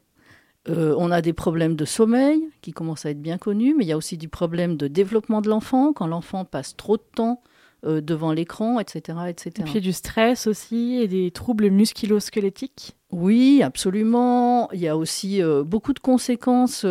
Euh, 0.70 0.96
on 0.98 1.12
a 1.12 1.22
des 1.22 1.34
problèmes 1.34 1.76
de 1.76 1.86
sommeil 1.86 2.50
qui 2.62 2.72
commencent 2.72 3.06
à 3.06 3.12
être 3.12 3.22
bien 3.22 3.38
connus, 3.38 3.74
mais 3.76 3.86
il 3.86 3.88
y 3.88 3.92
a 3.92 3.98
aussi 3.98 4.18
du 4.18 4.28
problème 4.28 4.76
de 4.78 4.88
développement 4.88 5.42
de 5.42 5.50
l'enfant, 5.50 5.94
quand 5.94 6.08
l'enfant 6.08 6.46
passe 6.46 6.76
trop 6.76 6.98
de 6.98 7.04
temps 7.16 7.42
euh, 7.86 8.02
devant 8.02 8.32
l'écran, 8.34 8.80
etc., 8.80 9.20
etc. 9.28 9.52
Et 9.60 9.64
puis 9.64 9.82
du 9.82 9.94
stress 9.94 10.48
aussi 10.48 11.00
et 11.02 11.08
des 11.08 11.32
troubles 11.32 11.70
musculo-squelettiques 11.70 12.96
Oui, 13.12 13.62
absolument. 13.64 14.70
Il 14.74 14.80
y 14.80 14.88
a 14.88 14.98
aussi 14.98 15.42
euh, 15.42 15.64
beaucoup 15.64 15.94
de 15.94 16.00
conséquences 16.00 16.86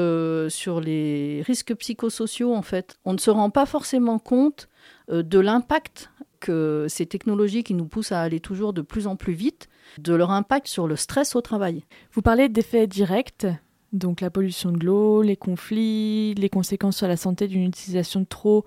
sur 0.49 0.81
les 0.81 1.43
risques 1.47 1.75
psychosociaux, 1.75 2.55
en 2.55 2.63
fait. 2.63 2.97
On 3.05 3.13
ne 3.13 3.19
se 3.19 3.31
rend 3.31 3.51
pas 3.51 3.67
forcément 3.67 4.19
compte 4.19 4.69
de 5.11 5.39
l'impact 5.39 6.11
que 6.41 6.87
ces 6.89 7.07
technologies 7.07 7.65
qui 7.65 7.75
nous 7.75 7.87
poussent 7.87 8.13
à 8.13 8.21
aller 8.21 8.41
toujours 8.41 8.73
de 8.73 8.83
plus 8.83 9.07
en 9.07 9.17
plus 9.17 9.33
vite, 9.33 9.69
de 9.99 10.15
leur 10.15 10.31
impact 10.31 10.67
sur 10.67 10.87
le 10.87 10.97
stress 10.97 11.35
au 11.37 11.41
travail. 11.41 11.85
Vous 12.13 12.23
parlez 12.23 12.49
d'effets 12.49 12.87
directs, 12.87 13.47
donc 13.93 14.21
la 14.21 14.31
pollution 14.31 14.73
de 14.73 14.85
l'eau, 14.85 15.23
les 15.23 15.37
conflits, 15.37 16.35
les 16.35 16.49
conséquences 16.49 16.97
sur 16.97 17.09
la 17.09 17.17
santé 17.17 17.49
d'une 17.49 17.65
utilisation 17.65 18.25
trop 18.25 18.65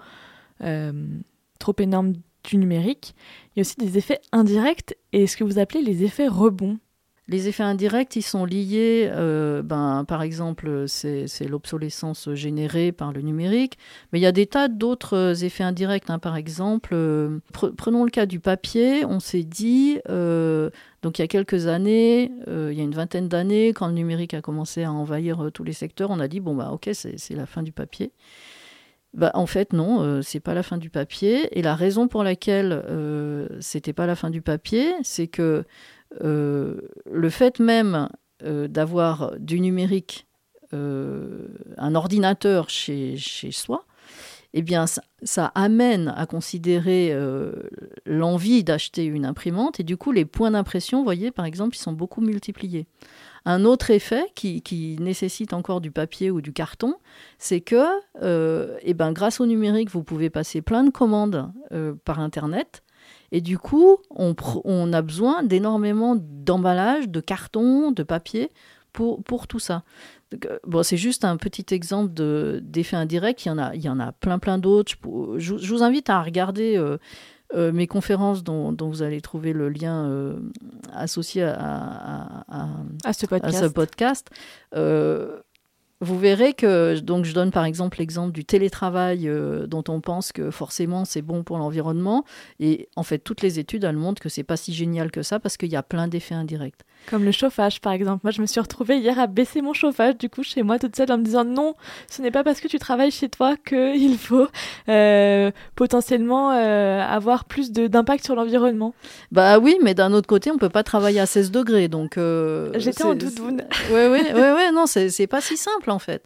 trop 1.60 1.76
énorme 1.78 2.14
du 2.44 2.58
numérique, 2.58 3.16
il 3.56 3.60
y 3.60 3.62
a 3.62 3.62
aussi 3.62 3.76
des 3.78 3.98
effets 3.98 4.20
indirects 4.32 4.98
et 5.14 5.28
ce 5.28 5.38
que 5.38 5.44
vous 5.44 5.60
appelez 5.60 5.82
les 5.82 6.04
effets 6.04 6.28
rebonds. 6.28 6.80
Les 7.30 7.48
effets 7.48 7.62
indirects, 7.62 8.16
ils 8.16 8.24
sont 8.24 8.44
liés, 8.44 9.08
euh, 9.14 9.62
ben, 9.62 10.04
par 10.08 10.24
exemple, 10.24 10.86
c'est 10.88 11.48
l'obsolescence 11.48 12.34
générée 12.34 12.92
par 12.92 13.14
le 13.14 13.22
numérique, 13.22 13.78
mais 14.12 14.18
il 14.18 14.24
y 14.24 14.26
a 14.26 14.32
des 14.32 14.48
tas 14.48 14.68
d'autres 14.68 15.44
effets 15.44 15.64
indirects. 15.64 16.10
Hein. 16.10 16.18
Par 16.18 16.36
exemple, 16.36 16.90
euh, 16.94 17.38
prenons 17.78 18.04
le 18.04 18.10
cas 18.10 18.26
du 18.26 18.40
papier, 18.40 19.06
on 19.06 19.20
s'est 19.20 19.44
dit, 19.44 20.00
euh, 20.10 20.72
donc 21.04 21.20
il 21.20 21.22
y 21.22 21.26
a 21.26 21.28
quelques 21.28 21.68
années, 21.68 22.32
il 22.48 22.74
y 22.74 22.82
a 22.82 22.84
une 22.84 22.96
vingtaine 22.96 23.28
d'années, 23.28 23.74
quand 23.74 23.86
le 23.86 23.94
numérique 23.94 24.34
a 24.34 24.42
commencé 24.42 24.84
à 24.84 24.92
envahir 24.92 25.52
tous 25.54 25.64
les 25.64 25.74
secteurs, 25.74 26.10
on 26.10 26.20
a 26.20 26.28
dit, 26.28 26.40
bon, 26.40 26.56
bah 26.56 26.72
ok, 26.72 26.90
c'est 26.94 27.36
la 27.36 27.46
fin 27.46 27.62
du 27.62 27.72
papier. 27.72 28.12
Bah, 29.16 29.32
en 29.34 29.48
fait, 29.48 29.74
non, 29.74 30.22
c'est 30.24 30.40
pas 30.40 30.54
la 30.54 30.62
fin 30.62 30.78
du 30.78 30.90
papier. 30.90 31.58
Et 31.58 31.62
la 31.62 31.76
raison 31.76 32.08
pour 32.08 32.24
laquelle 32.24 32.84
c'était 33.60 33.94
pas 33.94 34.08
la 34.08 34.16
fin 34.16 34.32
du 34.32 34.42
papier, 34.42 34.94
c'est 35.04 35.28
que 35.28 35.42
euh, 35.42 35.64
le 36.12 37.30
fait 37.30 37.60
même 37.60 38.10
euh, 38.44 38.68
d'avoir 38.68 39.34
du 39.38 39.60
numérique, 39.60 40.28
euh, 40.74 41.48
un 41.78 41.96
ordinateur 41.96 42.70
chez, 42.70 43.18
soi, 43.52 43.86
eh 44.54 44.62
bien, 44.62 44.86
ça, 45.24 45.46
amène 45.56 46.14
à 46.16 46.26
considérer 46.26 47.16
l'envie 48.06 48.64
d'acheter 48.64 49.06
une 49.06 49.26
imprimante 49.26 49.80
et 49.80 49.84
du 49.84 49.98
coup, 49.98 50.12
les 50.12 50.26
points 50.26 50.52
d'impression, 50.52 51.04
voyez, 51.04 51.30
par 51.32 51.46
exemple, 51.46 51.76
ils 51.76 51.80
sont 51.80 51.92
beaucoup 51.92 52.22
multipliés. 52.22 52.88
Un 53.46 53.64
autre 53.64 53.92
effet 53.92 54.24
qui, 54.34 54.64
qui 54.64 54.96
nécessite 55.00 55.54
encore 55.54 55.82
du 55.82 55.92
papier 55.92 56.32
ou 56.32 56.42
du 56.42 56.52
carton, 56.52 56.96
c'est 57.38 57.62
que, 57.62 57.86
eh 58.82 58.94
ben, 58.96 59.12
grâce 59.12 59.40
au 59.40 59.46
numérique, 59.46 59.92
vous 59.92 60.04
pouvez 60.04 60.32
passer 60.32 60.62
plein 60.64 60.84
de 60.84 60.90
commandes 60.90 61.52
par 62.06 62.20
Internet 62.20 62.84
et 63.32 63.42
du 63.42 63.58
coup, 63.58 63.98
on, 64.10 64.94
a 64.94 65.02
besoin 65.02 65.44
d'énormément 65.44 66.16
d'emballage, 66.18 67.10
de 67.10 67.20
carton, 67.20 67.92
de 67.92 68.04
papier 68.04 68.52
pour, 68.92 69.24
pour 69.24 69.48
tout 69.48 69.60
ça. 69.60 69.84
Euh, 70.34 70.60
bon, 70.66 70.84
c'est 70.84 70.98
juste 70.98 71.26
un 71.26 71.38
petit 71.38 71.74
exemple 71.74 72.14
d'effet 72.62 72.96
indirect. 72.96 73.46
Il 73.46 73.50
y 73.50 73.52
en 73.52 73.58
a, 73.58 73.76
il 73.76 73.82
y 73.82 73.90
en 73.90 74.00
a 74.00 74.12
plein, 74.12 74.40
plein 74.40 74.58
d'autres. 74.58 74.94
Je, 75.38 75.54
vous 75.54 75.84
invite 75.84 76.10
à 76.10 76.22
regarder 76.22 76.78
euh, 76.78 76.98
euh, 77.54 77.72
mes 77.72 77.88
conférences 77.88 78.44
dont, 78.44 78.76
vous 78.80 79.04
allez 79.04 79.22
trouver 79.22 79.54
le 79.54 79.70
lien 79.70 80.36
associé 80.94 81.44
à, 81.44 82.46
à, 83.04 83.14
ce 83.14 83.26
podcast. 83.26 83.58
À 83.58 83.68
ce 83.68 83.72
podcast 83.72 84.30
vous 86.02 86.18
verrez 86.18 86.54
que 86.54 86.98
donc 87.00 87.26
je 87.26 87.34
donne 87.34 87.52
par 87.52 87.66
exemple 87.66 88.00
l'exemple 88.00 88.32
du 88.32 88.46
télétravail 88.46 89.28
euh, 89.28 89.68
dont 89.68 89.84
on 89.90 90.00
pense 90.00 90.32
que 90.32 90.50
forcément 90.50 91.04
c'est 91.04 91.22
bon 91.22 91.44
pour 91.44 91.58
l'environnement 91.58 92.24
et 92.60 92.88
en 92.96 93.04
fait 93.04 93.20
toutes 93.20 93.42
les 93.42 93.60
études 93.60 93.84
elles 93.84 93.98
montrent 93.98 94.22
que 94.22 94.30
c'est 94.30 94.44
pas 94.44 94.56
si 94.56 94.74
génial 94.74 95.12
que 95.12 95.24
ça 95.24 95.40
parce 95.40 95.58
qu'il 95.58 95.70
y 95.70 95.76
a 95.76 95.84
plein 95.84 96.08
d'effets 96.08 96.36
indirects. 96.36 96.86
Comme 97.08 97.24
le 97.24 97.32
chauffage 97.32 97.82
par 97.82 97.94
exemple. 97.94 98.22
Moi 98.24 98.32
je 98.32 98.42
me 98.42 98.46
suis 98.46 98.60
retrouvée 98.60 98.98
hier 98.98 99.20
à 99.20 99.28
baisser 99.28 99.62
mon 99.62 99.74
chauffage 99.74 100.18
du 100.18 100.30
coup 100.30 100.44
chez 100.44 100.64
moi 100.64 100.80
toute 100.80 100.96
seule 100.96 101.12
en 101.12 101.18
me 101.18 101.24
disant 101.24 101.44
non, 101.44 101.76
ce 102.08 102.22
n'est 102.22 102.32
pas 102.32 102.44
parce 102.44 102.60
que 102.60 102.68
tu 102.68 102.80
travailles 102.80 103.12
chez 103.12 103.30
toi 103.30 103.56
qu'il 103.58 104.18
faut 104.20 104.48
euh, 104.90 105.52
potentiellement 105.76 106.52
euh, 106.52 107.02
avoir 107.02 107.46
plus 107.46 107.72
d'impact 107.72 108.26
sur 108.26 108.36
l'environnement. 108.36 108.94
Bah 109.32 109.60
oui, 109.60 109.78
mais 109.82 109.94
d'un 109.94 110.14
autre 110.14 110.28
côté 110.28 110.52
on 110.52 110.58
peut 110.58 110.70
pas 110.70 110.84
travailler 110.84 111.20
à 111.20 111.26
16 111.26 111.52
degrés 111.52 111.88
donc. 111.88 112.18
J'étais 112.76 113.04
en 113.04 113.16
doudoune. 113.16 113.64
Ouais 113.92 114.08
ouais 114.08 114.34
ouais 114.34 114.52
ouais 114.52 114.72
non 114.72 114.86
c'est 114.86 115.28
pas 115.28 115.42
si 115.42 115.58
simple 115.58 115.92
en 115.92 116.00
fait. 116.00 116.24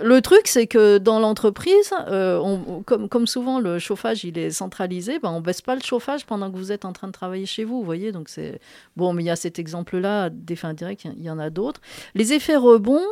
Le 0.00 0.22
truc, 0.22 0.46
c'est 0.46 0.66
que 0.66 0.98
dans 0.98 1.20
l'entreprise, 1.20 1.92
euh, 2.08 2.40
comme, 2.86 3.08
comme, 3.08 3.26
souvent 3.26 3.60
le 3.60 3.78
chauffage 3.78 4.24
il 4.24 4.38
est 4.38 4.50
centralisé, 4.50 5.18
ben 5.18 5.30
on 5.30 5.40
baisse 5.40 5.60
pas 5.60 5.74
le 5.74 5.82
chauffage 5.82 6.24
pendant 6.24 6.50
que 6.50 6.56
vous 6.56 6.72
êtes 6.72 6.84
en 6.84 6.92
train 6.92 7.08
de 7.08 7.12
travailler 7.12 7.46
chez 7.46 7.64
vous. 7.64 7.78
Vous 7.78 7.84
voyez, 7.84 8.10
donc 8.10 8.28
c'est 8.28 8.60
bon, 8.96 9.12
mais 9.12 9.22
il 9.22 9.26
y 9.26 9.30
a 9.30 9.36
cet 9.36 9.58
exemple-là 9.58 10.30
d'effet 10.30 10.66
indirect, 10.66 11.04
il 11.04 11.22
y 11.22 11.30
en 11.30 11.38
a 11.38 11.50
d'autres. 11.50 11.80
Les 12.14 12.32
effets 12.32 12.56
rebonds, 12.56 13.04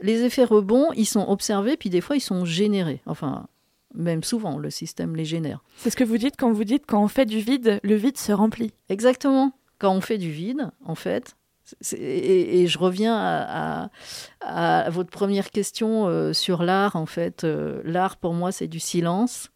les 0.00 0.22
effets 0.22 0.44
rebonds, 0.44 0.92
ils 0.96 1.06
sont 1.06 1.28
observés, 1.28 1.76
puis 1.76 1.90
des 1.90 2.00
fois 2.00 2.16
ils 2.16 2.20
sont 2.20 2.44
générés. 2.44 3.02
Enfin, 3.06 3.46
même 3.94 4.24
souvent, 4.24 4.58
le 4.58 4.70
système 4.70 5.16
les 5.16 5.24
génère. 5.24 5.62
C'est 5.76 5.90
ce 5.90 5.96
que 5.96 6.04
vous 6.04 6.18
dites 6.18 6.34
quand 6.38 6.52
vous 6.52 6.64
dites 6.64 6.84
quand 6.86 7.02
on 7.02 7.08
fait 7.08 7.26
du 7.26 7.38
vide, 7.38 7.80
le 7.82 7.94
vide 7.94 8.18
se 8.18 8.32
remplit. 8.32 8.72
Exactement. 8.88 9.52
Quand 9.78 9.92
on 9.92 10.00
fait 10.00 10.18
du 10.18 10.30
vide, 10.30 10.70
en 10.84 10.94
fait, 10.94 11.36
et, 11.92 12.66
je 12.66 12.78
reviens 12.78 13.16
à, 14.40 14.90
votre 14.90 15.10
première 15.10 15.50
question 15.50 16.06
euh, 16.06 16.32
sur 16.32 16.62
l'art. 16.62 16.96
En 16.96 17.06
fait, 17.06 17.44
euh, 17.44 17.80
l'art 17.84 18.16
pour 18.16 18.34
moi, 18.34 18.52
c'est 18.52 18.68
du 18.68 18.80
silence. 18.80 19.50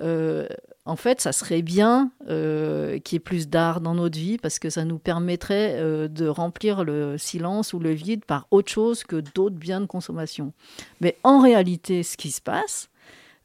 Euh, 0.00 0.46
en 0.84 0.96
fait, 0.96 1.20
ça 1.20 1.32
serait 1.32 1.62
bien 1.62 2.10
qu'il 2.26 3.12
y 3.12 3.16
ait 3.16 3.20
plus 3.20 3.48
d'art 3.48 3.80
dans 3.80 3.94
notre 3.94 4.18
vie 4.18 4.38
parce 4.38 4.58
que 4.58 4.68
ça 4.68 4.84
nous 4.84 4.98
permettrait 4.98 5.78
de 6.08 6.26
remplir 6.26 6.82
le 6.82 7.18
silence 7.18 7.72
ou 7.72 7.78
le 7.78 7.92
vide 7.92 8.24
par 8.24 8.48
autre 8.50 8.70
chose 8.70 9.04
que 9.04 9.22
d'autres 9.34 9.56
biens 9.56 9.80
de 9.80 9.86
consommation. 9.86 10.52
Mais 11.00 11.18
en 11.22 11.40
réalité, 11.40 12.02
ce 12.02 12.16
qui 12.16 12.32
se 12.32 12.40
passe, 12.40 12.90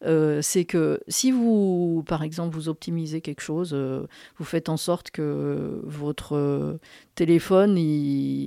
euh, 0.04 0.42
c'est 0.42 0.66
que 0.66 1.00
si 1.08 1.32
vous, 1.32 2.04
par 2.08 2.24
exemple, 2.24 2.56
vous 2.56 2.70
optimisez 2.70 3.22
quelque 3.22 3.42
chose, 3.42 3.72
euh, 3.74 4.06
vous 4.38 4.46
faites 4.46 4.70
en 4.70 4.78
sorte 4.78 5.12
que 5.12 5.82
votre 5.84 6.36
euh, 6.36 6.80
téléphone 7.16 7.78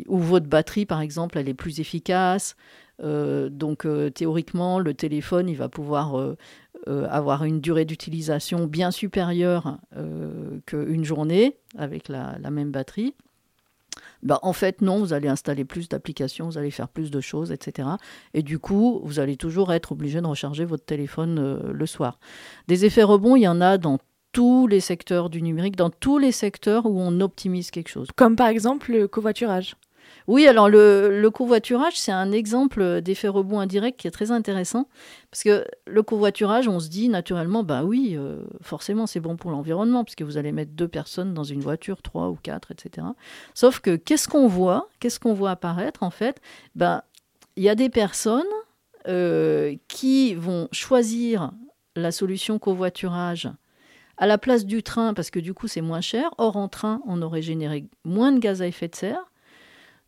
ou 0.09 0.19
votre 0.19 0.47
batterie, 0.47 0.87
par 0.87 1.00
exemple, 1.00 1.38
elle 1.38 1.49
est 1.49 1.54
plus 1.54 1.80
efficace. 1.80 2.57
donc 3.02 3.87
théoriquement, 4.14 4.78
le 4.78 4.95
téléphone, 4.95 5.49
il 5.49 5.57
va 5.57 5.69
pouvoir 5.69 6.37
avoir 6.87 7.45
une 7.45 7.61
durée 7.61 7.85
d'utilisation 7.87 8.66
bien 8.66 8.90
supérieure 8.90 9.78
qu'une 10.66 11.04
journée 11.04 11.57
avec 11.76 12.09
la 12.09 12.50
même 12.50 12.71
batterie. 12.71 13.14
Bah, 14.23 14.38
en 14.42 14.52
fait, 14.52 14.82
non, 14.82 14.99
vous 14.99 15.12
allez 15.12 15.28
installer 15.28 15.64
plus 15.64 15.88
d'applications, 15.88 16.47
vous 16.47 16.59
allez 16.59 16.70
faire 16.70 16.88
plus 16.88 17.11
de 17.11 17.20
choses, 17.20 17.52
etc. 17.52 17.88
Et 18.35 18.42
du 18.42 18.59
coup, 18.59 19.00
vous 19.04 19.18
allez 19.18 19.37
toujours 19.37 19.73
être 19.73 19.92
obligé 19.92 20.20
de 20.20 20.26
recharger 20.26 20.64
votre 20.64 20.85
téléphone 20.85 21.38
euh, 21.38 21.73
le 21.73 21.87
soir. 21.87 22.18
Des 22.68 22.85
effets 22.85 23.02
rebonds, 23.02 23.37
il 23.37 23.42
y 23.42 23.49
en 23.49 23.61
a 23.61 23.78
dans 23.78 23.99
tous 24.32 24.66
les 24.66 24.80
secteurs 24.80 25.30
du 25.30 25.42
numérique, 25.42 25.76
dans 25.76 25.90
tous 25.90 26.18
les 26.18 26.32
secteurs 26.32 26.87
où 26.87 27.00
on 27.00 27.20
optimise 27.20 27.70
quelque 27.70 27.88
chose. 27.88 28.09
Comme 28.14 28.37
par 28.37 28.49
exemple 28.49 28.92
le 28.92 29.09
covoiturage. 29.09 29.75
Oui, 30.30 30.46
alors 30.46 30.68
le, 30.68 31.28
covoiturage, 31.30 31.99
c'est 31.99 32.12
un 32.12 32.30
exemple 32.30 33.00
d'effet 33.00 33.26
rebond 33.26 33.58
indirect 33.58 33.99
qui 33.99 34.06
est 34.06 34.12
très 34.12 34.30
intéressant. 34.30 34.88
Parce 35.28 35.42
que 35.42 35.66
le 35.88 36.02
covoiturage, 36.04 36.68
on 36.68 36.78
se 36.78 36.88
dit 36.88 37.08
naturellement, 37.08 37.64
bah 37.64 37.82
oui, 37.82 38.14
euh, 38.16 38.44
forcément 38.62 39.08
c'est 39.08 39.18
bon 39.18 39.37
pour 39.37 39.50
l'environnement, 39.50 40.04
puisque 40.04 40.22
vous 40.22 40.37
allez 40.37 40.52
mettre 40.52 40.70
deux 40.70 40.87
personnes 40.87 41.34
dans 41.34 41.42
une 41.42 41.58
voiture, 41.58 42.00
trois 42.00 42.28
ou 42.28 42.37
quatre, 42.40 42.70
etc. 42.70 43.08
Sauf 43.54 43.80
que 43.80 43.96
qu'est-ce 43.96 44.28
qu'on 44.28 44.46
voit? 44.46 44.88
Qu'est-ce 45.00 45.18
qu'on 45.18 45.34
voit 45.34 45.50
apparaître 45.50 46.04
en 46.04 46.10
fait? 46.10 46.40
Ben, 46.76 47.02
Il 47.56 47.64
y 47.64 47.68
a 47.68 47.75
des 47.75 47.88
personnes 47.88 48.44
euh, 49.08 49.75
qui 49.88 50.37
vont 50.37 50.68
choisir 50.70 51.50
la 51.96 52.12
solution 52.12 52.60
covoiturage 52.60 53.50
à 54.16 54.28
la 54.28 54.38
place 54.38 54.64
du 54.64 54.84
train, 54.84 55.12
parce 55.12 55.30
que 55.30 55.40
du 55.40 55.54
coup 55.54 55.66
c'est 55.66 55.80
moins 55.80 56.00
cher. 56.00 56.30
Or 56.38 56.56
en 56.56 56.68
train, 56.68 57.02
on 57.04 57.20
aurait 57.20 57.42
généré 57.42 57.87
moins 58.04 58.30
de 58.30 58.38
gaz 58.38 58.62
à 58.62 58.68
effet 58.68 58.87
de 58.87 58.94
serre. 58.94 59.29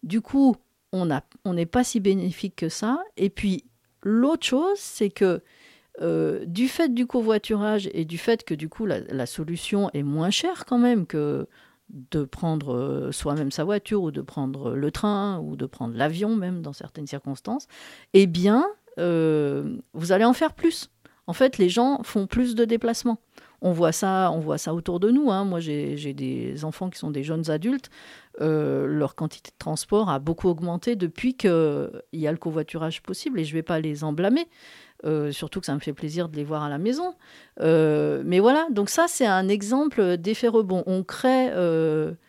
Du 0.03 0.21
coup, 0.21 0.57
on 0.93 1.07
n'est 1.55 1.67
pas 1.67 1.85
si 1.85 2.01
bénéfique 2.01 2.57
que 2.57 2.69
ça. 2.69 3.03
Et 3.17 3.31
puis, 3.31 3.65
l'autre 4.03 4.47
chose, 4.47 4.79
c'est 4.79 5.11
que 5.11 5.43
euh, 6.01 6.45
du 6.47 6.69
fait 6.69 6.95
du 6.95 7.07
covoiturage 7.07 7.91
et 7.93 8.07
du 8.07 8.17
fait 8.17 8.45
que 8.45 8.55
du 8.55 8.71
coup 8.71 8.87
la, 8.87 9.27
solution 9.27 9.91
est 9.93 10.03
moins 10.03 10.31
chère 10.31 10.65
quand 10.65 10.79
même 10.79 11.07
que 11.07 11.47
de 11.91 12.25
prendre 12.25 12.75
euh, 12.75 13.13
soi-même 13.13 13.51
sa 13.51 13.65
voiture 13.65 14.03
ou 14.03 14.11
de 14.11 14.23
prendre 14.23 14.75
le 14.75 14.91
train 14.91 15.39
ou 15.41 15.55
de 15.55 15.67
prendre 15.67 15.95
l'avion 15.95 16.35
même 16.35 16.63
dans 16.63 16.73
certaines 16.73 17.07
circonstances, 17.07 17.67
eh 18.15 18.27
bien, 18.27 18.65
euh, 18.99 19.77
vous 19.93 20.13
allez 20.13 20.25
en 20.25 20.33
faire 20.33 20.55
plus. 20.55 20.91
En 21.27 21.35
fait, 21.35 21.59
les 21.59 21.69
gens 21.69 22.03
font 22.03 22.27
plus 22.27 22.55
de 22.55 22.65
déplacements. 22.65 23.19
On 23.65 23.71
voit 23.71 23.93
ça, 23.93 24.31
on 24.33 24.41
voit 24.41 24.59
ça 24.59 24.75
autour 24.75 24.99
de 24.99 25.11
nous. 25.11 25.31
Hein. 25.31 25.45
Moi, 25.45 25.61
j'ai 25.61 26.15
des 26.15 26.65
enfants 26.65 26.91
qui 26.91 26.99
sont 26.99 27.13
des 27.13 27.23
jeunes 27.23 27.49
adultes. 27.49 27.91
Euh, 28.41 28.87
leur 28.87 29.15
quantité 29.15 29.51
de 29.51 29.59
transport 29.59 30.11
a 30.11 30.19
beaucoup 30.19 30.49
augmenté 30.49 30.97
depuis 30.97 31.35
qu'il 31.35 31.91
y 32.13 32.27
a 32.27 32.33
le 32.33 32.39
covoiturage 32.39 33.03
possible 33.03 33.39
et 33.39 33.45
je 33.45 33.51
ne 33.51 33.59
vais 33.59 33.63
pas 33.63 33.79
les 33.79 34.03
en 34.03 34.13
blâmer. 34.13 34.49
Euh, 35.05 35.31
surtout 35.31 35.61
que 35.61 35.67
ça 35.67 35.75
me 35.75 35.81
fait 35.81 35.93
plaisir 35.93 36.29
de 36.29 36.37
les 36.37 36.45
voir 36.45 36.65
à 36.65 36.69
la 36.69 36.79
maison. 36.79 37.15
Euh, 37.61 38.23
mais 38.27 38.41
voilà, 38.41 38.67
donc 38.71 38.91
ça 38.91 39.07
c'est 39.07 39.27
un 39.27 39.49
exemple 39.49 40.17
d'effet 40.17 40.49
rebond. 40.49 40.83
On 40.87 41.05
crée 41.05 41.51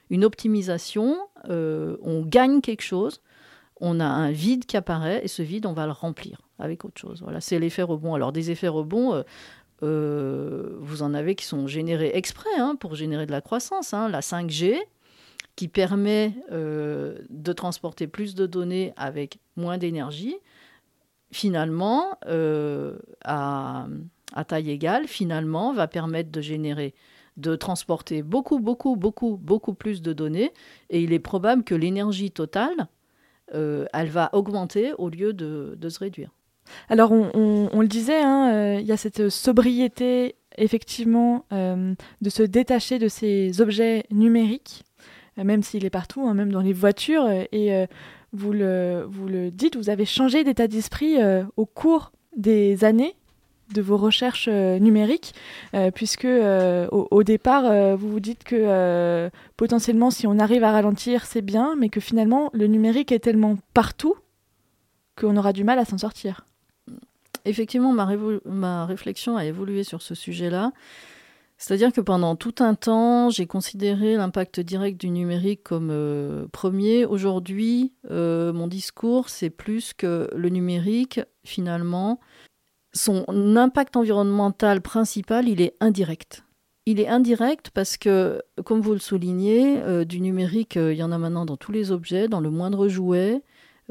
une 0.09 0.25
optimisation, 0.25 1.17
on 1.49 2.23
gagne 2.27 2.61
quelque 2.61 2.83
chose, 2.83 3.21
on 3.81 3.99
a 3.99 4.05
un 4.05 4.31
vide 4.31 4.65
qui 4.65 4.77
apparaît 4.77 5.21
et 5.23 5.27
ce 5.27 5.41
vide 5.41 5.65
on 5.65 5.73
va 5.73 5.87
le 5.87 5.93
remplir 5.93 6.41
avec 6.59 6.85
autre 6.85 6.99
chose. 6.99 7.21
Voilà, 7.23 7.41
c'est 7.41 7.59
l'effet 7.59 7.81
rebond. 7.81 8.13
Alors 8.13 8.31
des 8.31 8.51
effets 8.51 8.67
rebonds, 8.67 9.23
vous 9.83 11.01
en 11.01 11.13
avez 11.13 11.35
qui 11.35 11.45
sont 11.45 11.67
générés 11.67 12.11
exprès 12.13 12.49
hein, 12.57 12.75
pour 12.79 12.95
générer 12.95 13.25
de 13.25 13.31
la 13.31 13.41
croissance. 13.41 13.93
Hein. 13.93 14.09
La 14.09 14.21
5G, 14.21 14.79
qui 15.55 15.67
permet 15.67 16.33
euh, 16.51 17.17
de 17.29 17.53
transporter 17.53 18.07
plus 18.07 18.35
de 18.35 18.45
données 18.45 18.93
avec 18.97 19.39
moins 19.55 19.77
d'énergie, 19.77 20.35
finalement, 21.31 22.17
euh, 22.27 22.97
à 23.23 23.87
taille 24.47 24.71
égale, 24.71 25.07
finalement, 25.07 25.73
va 25.73 25.87
permettre 25.87 26.31
de 26.31 26.41
générer, 26.41 26.93
de 27.37 27.55
transporter 27.55 28.23
beaucoup, 28.23 28.59
beaucoup, 28.59 28.95
beaucoup, 28.95 29.37
beaucoup 29.37 29.73
plus 29.73 30.01
de 30.01 30.13
données. 30.13 30.51
Et 30.89 31.01
il 31.01 31.13
est 31.13 31.19
probable 31.19 31.63
que 31.63 31.75
l'énergie 31.75 32.31
totale, 32.31 32.87
euh, 33.53 33.85
elle 33.93 34.09
va 34.09 34.29
augmenter 34.33 34.93
au 34.97 35.09
lieu 35.09 35.33
de, 35.33 35.89
se 35.89 35.99
réduire. 35.99 36.31
Alors, 36.89 37.11
on, 37.11 37.81
le 37.81 37.87
disait, 37.87 38.21
hein, 38.21 38.51
euh, 38.53 38.79
il 38.79 38.85
y 38.85 38.91
a 38.91 38.97
cette 38.97 39.29
sobriété, 39.29 40.35
effectivement, 40.57 41.45
euh, 41.51 41.93
de 42.21 42.29
se 42.29 42.43
détacher 42.43 42.99
de 42.99 43.07
ces 43.07 43.61
objets 43.61 44.05
numériques, 44.11 44.83
même 45.37 45.63
s'il 45.63 45.85
est 45.85 45.89
partout, 45.89 46.27
hein, 46.27 46.33
même 46.33 46.51
dans 46.51 46.61
les 46.61 46.73
voitures. 46.73 47.27
Et 47.51 47.87
vous, 48.31 48.53
le, 48.53 49.49
dites, 49.51 49.75
vous 49.75 49.89
avez 49.89 50.05
changé 50.05 50.43
d'état 50.43 50.67
d'esprit 50.67 51.17
au 51.57 51.65
cours 51.65 52.11
des 52.35 52.83
années 52.83 53.15
de 53.73 53.81
vos 53.81 53.97
recherches 53.97 54.47
euh, 54.51 54.79
numériques, 54.79 55.33
euh, 55.73 55.91
puisque 55.91 56.25
euh, 56.25 56.87
au, 56.91 57.23
départ, 57.23 57.97
vous 57.97 58.09
vous 58.09 58.19
dites 58.19 58.43
que 58.43 59.29
potentiellement, 59.57 60.11
si 60.11 60.27
on 60.27 60.39
arrive 60.39 60.63
à 60.63 60.71
ralentir, 60.71 61.25
c'est 61.25 61.41
bien, 61.41 61.75
mais 61.77 61.89
que 61.89 61.99
finalement, 61.99 62.49
le 62.53 62.67
numérique 62.67 63.11
est 63.11 63.19
tellement 63.19 63.57
partout 63.73 64.15
qu'on 65.19 65.37
aura 65.37 65.53
du 65.53 65.63
mal 65.63 65.79
à 65.79 65.85
s'en 65.85 65.97
sortir. 65.97 66.45
Effectivement, 67.45 67.93
ma, 67.93 68.85
réflexion 68.85 69.37
a 69.37 69.45
évolué 69.45 69.83
sur 69.83 70.01
ce 70.01 70.15
sujet-là. 70.15 70.71
C'est-à-dire 71.57 71.93
que 71.93 72.01
pendant 72.01 72.35
tout 72.35 72.55
un 72.59 72.73
temps, 72.75 73.29
j'ai 73.29 73.45
considéré 73.45 74.15
l'impact 74.15 74.59
direct 74.59 74.99
du 74.99 75.09
numérique 75.09 75.63
comme 75.63 76.47
premier. 76.51 77.05
Aujourd'hui, 77.05 77.93
mon 78.09 78.67
discours, 78.67 79.29
c'est 79.29 79.49
plus 79.49 79.93
que 79.93 80.29
le 80.35 80.49
numérique, 80.49 81.21
finalement, 81.45 82.19
son 82.93 83.25
impact 83.57 83.97
environnemental 83.97 84.81
principal, 84.81 85.47
il 85.47 85.61
est 85.61 85.75
indirect. 85.79 86.43
Il 86.85 86.99
est 86.99 87.07
indirect 87.07 87.69
parce 87.73 87.97
que, 87.97 88.41
comme 88.65 88.81
vous 88.81 88.91
le 88.91 88.99
soulignez, 88.99 89.81
euh, 89.81 90.03
du 90.03 90.19
numérique, 90.19 90.75
euh, 90.75 90.93
il 90.93 90.99
y 90.99 91.03
en 91.03 91.13
a 91.13 91.17
maintenant 91.17 91.45
dans 91.45 91.55
tous 91.55 91.71
les 91.71 91.91
objets, 91.91 92.27
dans 92.27 92.41
le 92.41 92.49
moindre 92.49 92.89
jouet, 92.89 93.35
euh, 93.35 93.39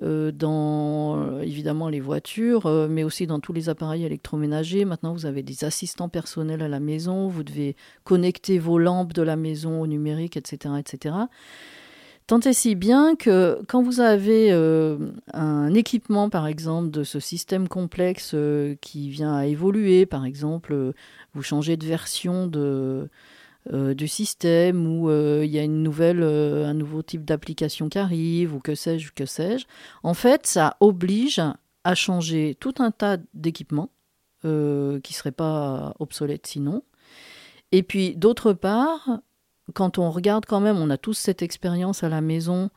dans 0.00 1.40
évidemment 1.40 1.88
les 1.88 2.00
voitures, 2.00 2.66
mais 2.88 3.04
aussi 3.04 3.26
dans 3.26 3.40
tous 3.40 3.52
les 3.52 3.68
appareils 3.68 4.04
électroménagers. 4.04 4.84
Maintenant, 4.84 5.12
vous 5.12 5.26
avez 5.26 5.42
des 5.42 5.64
assistants 5.64 6.08
personnels 6.08 6.62
à 6.62 6.68
la 6.68 6.80
maison, 6.80 7.28
vous 7.28 7.44
devez 7.44 7.76
connecter 8.04 8.58
vos 8.58 8.78
lampes 8.78 9.12
de 9.12 9.22
la 9.22 9.36
maison 9.36 9.80
au 9.82 9.86
numérique, 9.86 10.36
etc. 10.36 10.74
etc. 10.78 11.14
Tant 12.28 12.40
et 12.40 12.52
si 12.52 12.76
bien 12.76 13.16
que 13.16 13.60
quand 13.66 13.82
vous 13.82 14.00
avez 14.00 14.52
euh, 14.52 14.96
un 15.34 15.74
équipement, 15.74 16.30
par 16.30 16.46
exemple, 16.46 16.90
de 16.90 17.02
ce 17.02 17.18
système 17.18 17.68
complexe 17.68 18.32
euh, 18.34 18.76
qui 18.80 19.10
vient 19.10 19.34
à 19.34 19.46
évoluer, 19.46 20.06
par 20.06 20.24
exemple, 20.24 20.72
euh, 20.72 20.92
vous 21.34 21.42
changez 21.42 21.76
de 21.76 21.84
version 21.84 22.46
de, 22.46 23.08
du 23.70 24.08
système 24.08 24.86
ou 24.86 25.10
il 25.10 25.50
y 25.50 25.58
a 25.58 25.62
une 25.62 25.82
nouvelle, 25.82 26.22
un 26.22 26.74
nouveau 26.74 27.02
type 27.02 27.24
d'application 27.24 27.88
qui 27.88 27.98
arrive 27.98 28.54
ou 28.54 28.60
que 28.60 28.74
sais-je, 28.74 29.12
que 29.12 29.26
sais-je, 29.26 29.66
en 30.02 30.14
fait, 30.14 30.46
ça 30.46 30.76
oblige 30.80 31.40
à 31.84 31.94
changer 31.94 32.56
tout 32.58 32.74
un 32.78 32.90
tas 32.90 33.18
d'équipements 33.34 33.90
qui 34.42 34.48
ne 34.48 35.00
seraient 35.10 35.30
pas 35.30 35.94
obsolètes 36.00 36.46
sinon. 36.46 36.82
Et 37.70 37.82
puis, 37.82 38.16
d'autre 38.16 38.52
part, 38.52 39.20
quand 39.74 39.98
on 39.98 40.10
regarde 40.10 40.46
quand 40.46 40.60
même, 40.60 40.78
on 40.78 40.90
a 40.90 40.98
tous 40.98 41.14
cette 41.14 41.42
expérience 41.42 42.04
à 42.04 42.08
la 42.08 42.20
maison 42.20 42.70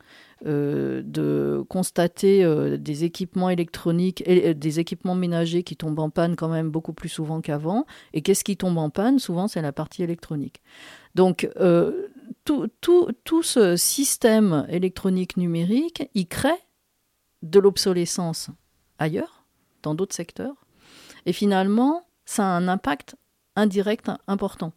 euh, 0.45 1.01
de 1.03 1.63
constater 1.69 2.43
euh, 2.43 2.77
des 2.77 3.03
équipements 3.03 3.49
électroniques 3.49 4.21
euh, 4.27 4.53
des 4.53 4.79
équipements 4.79 5.15
ménagers 5.15 5.63
qui 5.63 5.77
tombent 5.77 5.99
en 5.99 6.09
panne 6.09 6.35
quand 6.35 6.49
même 6.49 6.69
beaucoup 6.69 6.93
plus 6.93 7.09
souvent 7.09 7.41
qu'avant. 7.41 7.85
Et 8.13 8.21
qu'est-ce 8.21 8.43
qui 8.43 8.57
tombe 8.57 8.77
en 8.77 8.89
panne? 8.89 9.17
Souvent, 9.19 9.47
c'est 9.47 9.61
la 9.61 9.71
partie 9.71 10.03
électronique. 10.03 10.61
Donc, 11.15 11.49
tout, 12.43 12.67
tout, 12.81 13.43
ce 13.43 13.77
système 13.77 14.65
électronique 14.69 15.37
numérique, 15.37 16.09
il 16.13 16.27
crée 16.27 16.61
de 17.41 17.59
l'obsolescence 17.59 18.49
ailleurs, 18.99 19.45
dans 19.83 19.95
d'autres 19.95 20.15
secteurs. 20.15 20.65
Et 21.25 21.31
finalement, 21.31 22.05
ça 22.25 22.43
a 22.43 22.57
un 22.57 22.67
impact 22.67 23.15
indirect 23.55 24.11
important 24.27 24.73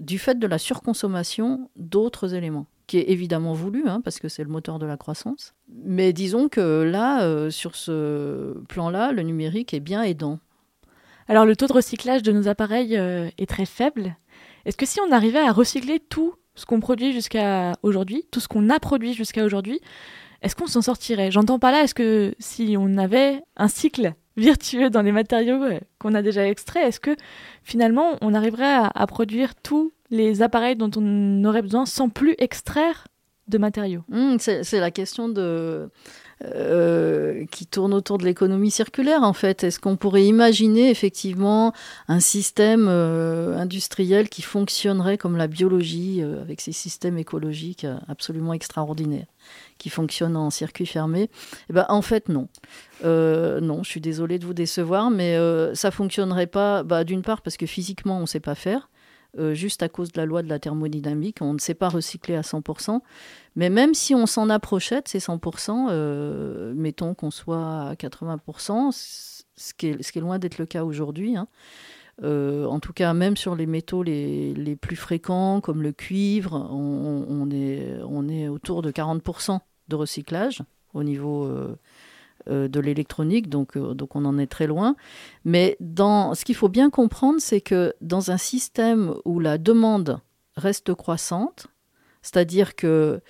du 0.00 0.18
fait 0.18 0.38
de 0.38 0.46
la 0.46 0.58
surconsommation 0.58 1.70
d'autres 1.76 2.34
éléments, 2.34 2.66
qui 2.86 2.98
est 2.98 3.10
évidemment 3.10 3.52
voulu, 3.52 3.88
hein, 3.88 4.00
parce 4.02 4.18
que 4.18 4.28
c'est 4.28 4.42
le 4.42 4.50
moteur 4.50 4.78
de 4.78 4.86
la 4.86 4.96
croissance. 4.96 5.54
Mais 5.68 6.12
disons 6.12 6.48
que 6.48 6.82
là, 6.82 7.22
euh, 7.22 7.50
sur 7.50 7.76
ce 7.76 8.54
plan-là, 8.68 9.12
le 9.12 9.22
numérique 9.22 9.74
est 9.74 9.80
bien 9.80 10.02
aidant. 10.02 10.38
Alors 11.28 11.44
le 11.44 11.56
taux 11.56 11.66
de 11.66 11.72
recyclage 11.72 12.22
de 12.22 12.32
nos 12.32 12.48
appareils 12.48 12.96
euh, 12.96 13.28
est 13.36 13.48
très 13.48 13.66
faible. 13.66 14.16
Est-ce 14.64 14.76
que 14.76 14.86
si 14.86 15.00
on 15.00 15.12
arrivait 15.12 15.38
à 15.38 15.52
recycler 15.52 16.00
tout 16.00 16.34
ce 16.54 16.64
qu'on 16.66 16.80
produit 16.80 17.12
jusqu'à 17.12 17.74
aujourd'hui, 17.82 18.24
tout 18.30 18.40
ce 18.40 18.48
qu'on 18.48 18.70
a 18.70 18.80
produit 18.80 19.14
jusqu'à 19.14 19.44
aujourd'hui, 19.44 19.80
est-ce 20.42 20.56
qu'on 20.56 20.66
s'en 20.66 20.82
sortirait? 20.82 21.30
J'entends 21.30 21.58
pas 21.58 21.72
là, 21.72 21.82
est-ce 21.82 21.94
que 21.94 22.34
si 22.38 22.76
on 22.78 22.96
avait 22.96 23.42
un 23.56 23.68
cycle 23.68 24.14
virtueux 24.38 24.88
dans 24.88 25.02
les 25.02 25.12
matériaux 25.12 25.62
euh, 25.62 25.80
qu'on 25.98 26.14
a 26.14 26.22
déjà 26.22 26.46
extraits, 26.46 26.88
est-ce 26.88 27.00
que 27.00 27.16
finalement 27.62 28.16
on 28.22 28.34
arriverait 28.34 28.88
à, 28.94 29.06
produire 29.06 29.54
tous 29.54 29.92
les 30.10 30.42
appareils 30.42 30.76
dont 30.76 30.90
on 30.96 31.44
aurait 31.44 31.62
besoin 31.62 31.84
sans 31.84 32.08
plus 32.08 32.34
extraire 32.38 33.06
de 33.48 33.58
matériaux? 33.58 34.04
Mmh, 34.08 34.36
C'est 34.38 34.80
la 34.80 34.90
question 34.90 35.28
de 35.28 35.90
euh, 36.44 37.46
qui 37.50 37.66
tourne 37.66 37.92
autour 37.92 38.16
de 38.16 38.24
l'économie 38.24 38.70
circulaire 38.70 39.24
en 39.24 39.32
fait. 39.32 39.64
Est-ce 39.64 39.80
qu'on 39.80 39.96
pourrait 39.96 40.24
imaginer 40.24 40.88
effectivement 40.88 41.72
un 42.06 42.20
système 42.20 42.86
euh, 42.88 43.56
industriel 43.56 44.28
qui 44.28 44.42
fonctionnerait 44.42 45.18
comme 45.18 45.36
la 45.36 45.48
biologie 45.48 46.22
euh, 46.22 46.40
avec 46.40 46.60
ces 46.60 46.70
systèmes 46.70 47.18
écologiques 47.18 47.84
absolument 48.06 48.52
extraordinaires 48.52 49.26
qui 49.78 49.90
fonctionnent 49.90 50.36
en 50.36 50.50
circuit 50.50 50.86
fermé? 50.86 51.28
Eh 51.70 51.72
ben, 51.72 51.86
En 51.88 52.02
fait 52.02 52.28
non. 52.28 52.46
non, 53.02 53.82
je 53.82 53.88
suis 53.88 54.00
désolée 54.00 54.38
de 54.38 54.46
vous 54.46 54.54
décevoir, 54.54 55.10
mais 55.10 55.36
ça 55.74 55.90
fonctionnerait 55.90 56.46
pas 56.46 56.84
bah, 56.84 57.02
d'une 57.02 57.22
part 57.22 57.42
parce 57.42 57.56
que 57.56 57.66
physiquement 57.66 58.18
on 58.18 58.22
ne 58.22 58.26
sait 58.26 58.38
pas 58.38 58.54
faire. 58.54 58.88
Euh, 59.36 59.52
juste 59.52 59.82
à 59.82 59.90
cause 59.90 60.10
de 60.10 60.18
la 60.18 60.24
loi 60.24 60.42
de 60.42 60.48
la 60.48 60.58
thermodynamique. 60.58 61.38
On 61.42 61.52
ne 61.52 61.58
sait 61.58 61.74
pas 61.74 61.90
recycler 61.90 62.34
à 62.34 62.40
100%. 62.40 63.00
Mais 63.56 63.68
même 63.68 63.92
si 63.92 64.14
on 64.14 64.24
s'en 64.24 64.48
approchait 64.48 65.02
de 65.02 65.08
ces 65.08 65.18
100%, 65.18 65.88
euh, 65.90 66.72
mettons 66.74 67.14
qu'on 67.14 67.30
soit 67.30 67.90
à 67.90 67.94
80%, 67.94 68.90
ce 68.90 69.74
qui 69.74 69.88
est, 69.88 70.16
loin 70.16 70.38
d'être 70.38 70.56
le 70.56 70.64
cas 70.64 70.82
aujourd'hui. 70.82 71.36
Hein. 71.36 71.46
Euh, 72.22 72.64
en 72.64 72.80
tout 72.80 72.94
cas, 72.94 73.12
même 73.12 73.36
sur 73.36 73.54
les 73.54 73.66
métaux 73.66 74.02
les, 74.02 74.76
plus 74.80 74.96
fréquents, 74.96 75.60
comme 75.60 75.82
le 75.82 75.92
cuivre, 75.92 76.66
on, 76.72 77.50
est, 77.50 78.48
autour 78.48 78.80
de 78.80 78.90
40% 78.90 79.60
de 79.88 79.96
recyclage 79.96 80.62
au 80.94 81.04
niveau 81.04 81.48
de 82.48 82.80
l'électronique, 82.80 83.48
donc, 83.48 83.76
euh, 83.76 83.94
donc 83.94 84.16
on 84.16 84.24
en 84.24 84.38
est 84.38 84.46
très 84.46 84.66
loin. 84.66 84.96
Mais 85.44 85.76
dans, 85.80 86.34
ce 86.34 86.44
qu'il 86.44 86.54
faut 86.54 86.68
bien 86.68 86.90
comprendre, 86.90 87.40
c'est 87.40 87.60
que 87.60 87.94
dans 88.00 88.30
un 88.30 88.36
système 88.36 89.14
où 89.24 89.40
la 89.40 89.58
demande 89.58 90.20
reste 90.56 90.94
croissante, 90.94 91.68
c'est-à-dire 92.22 92.74
que 92.74 93.20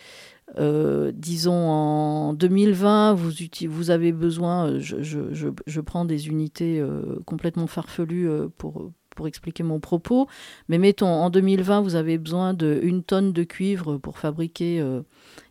euh, 0.57 1.13
disons 1.15 1.53
en 1.53 2.33
2020, 2.33 3.15
vous, 3.15 3.31
vous 3.69 3.91
avez 3.91 4.13
besoin, 4.13 4.79
je, 4.79 5.03
je, 5.03 5.49
je, 5.67 5.81
prends 5.81 6.07
des 6.07 6.29
unités 6.29 6.83
complètement 7.27 7.67
farfelues 7.67 8.31
pour, 8.57 8.91
pour 9.15 9.29
expliquer 9.29 9.63
mon 9.63 9.79
propos, 9.79 10.27
mais 10.69 10.79
mettons 10.79 11.07
en 11.07 11.29
2020, 11.29 11.83
vous 11.83 11.97
avez 11.97 12.17
besoin 12.17 12.55
d'une 12.55 13.03
tonne 13.03 13.33
de 13.33 13.45
cuivre 13.45 13.99
pour 13.99 14.19
fabriquer 14.19 14.83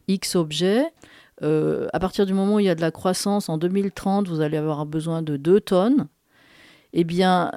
X 0.07 0.35
objets. 0.35 0.85
Euh, 1.43 1.87
à 1.93 1.99
partir 1.99 2.25
du 2.25 2.33
moment 2.33 2.55
où 2.55 2.59
il 2.59 2.65
y 2.65 2.69
a 2.69 2.75
de 2.75 2.81
la 2.81 2.91
croissance, 2.91 3.49
en 3.49 3.57
2030, 3.57 4.27
vous 4.27 4.41
allez 4.41 4.57
avoir 4.57 4.85
besoin 4.85 5.21
de 5.21 5.37
2 5.37 5.61
tonnes. 5.61 6.07
Eh 6.93 7.03
bien, 7.03 7.51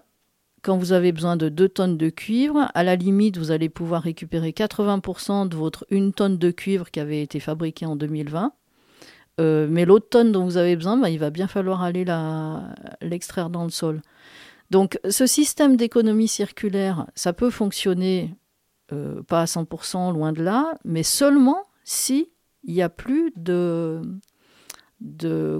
quand 0.62 0.76
vous 0.76 0.92
avez 0.92 1.12
besoin 1.12 1.36
de 1.36 1.48
2 1.48 1.68
tonnes 1.68 1.96
de 1.96 2.10
cuivre, 2.10 2.70
à 2.74 2.82
la 2.82 2.96
limite, 2.96 3.38
vous 3.38 3.50
allez 3.50 3.68
pouvoir 3.68 4.02
récupérer 4.02 4.50
80% 4.50 5.48
de 5.48 5.56
votre 5.56 5.86
1 5.90 6.10
tonne 6.10 6.36
de 6.36 6.50
cuivre 6.50 6.90
qui 6.90 7.00
avait 7.00 7.22
été 7.22 7.40
fabriquée 7.40 7.86
en 7.86 7.96
2020. 7.96 8.52
Euh, 9.40 9.66
mais 9.70 9.86
l'autre 9.86 10.08
tonne 10.10 10.32
dont 10.32 10.44
vous 10.44 10.58
avez 10.58 10.76
besoin, 10.76 10.98
bah, 10.98 11.08
il 11.08 11.18
va 11.18 11.30
bien 11.30 11.46
falloir 11.46 11.82
aller 11.82 12.04
l'extraire 13.00 13.48
dans 13.48 13.64
le 13.64 13.70
sol. 13.70 14.02
Donc 14.70 14.98
ce 15.08 15.26
système 15.26 15.76
d'économie 15.76 16.28
circulaire, 16.28 17.06
ça 17.14 17.32
peut 17.32 17.50
fonctionner, 17.50 18.36
euh, 18.92 19.22
pas 19.22 19.42
à 19.42 19.46
100%, 19.46 20.12
loin 20.12 20.32
de 20.32 20.42
là, 20.42 20.74
mais 20.84 21.02
seulement 21.02 21.62
si 21.84 22.30
il 22.64 22.74
n'y 22.74 22.82
a 22.82 22.88
plus 22.88 23.32
de, 23.36 24.02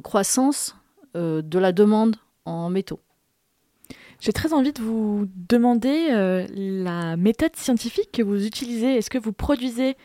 croissance 0.03 0.77
euh, 1.17 1.43
de 1.43 1.59
la 1.59 1.73
demande 1.73 2.17
en 2.45 2.71
métaux. 2.71 3.01
J'ai 4.21 4.33
très 4.33 4.53
envie 4.53 4.73
de 4.73 4.83
vous 4.83 5.27
demander 5.35 6.09
euh, 6.11 6.47
la 6.53 7.17
méthode 7.17 7.57
scientifique 7.57 8.13
que 8.13 8.23
vous 8.23 8.47
utilisez. 8.47 8.97
Est-ce 8.97 9.09
que 9.09 9.19
vous 9.19 9.33
produisez 9.33 9.97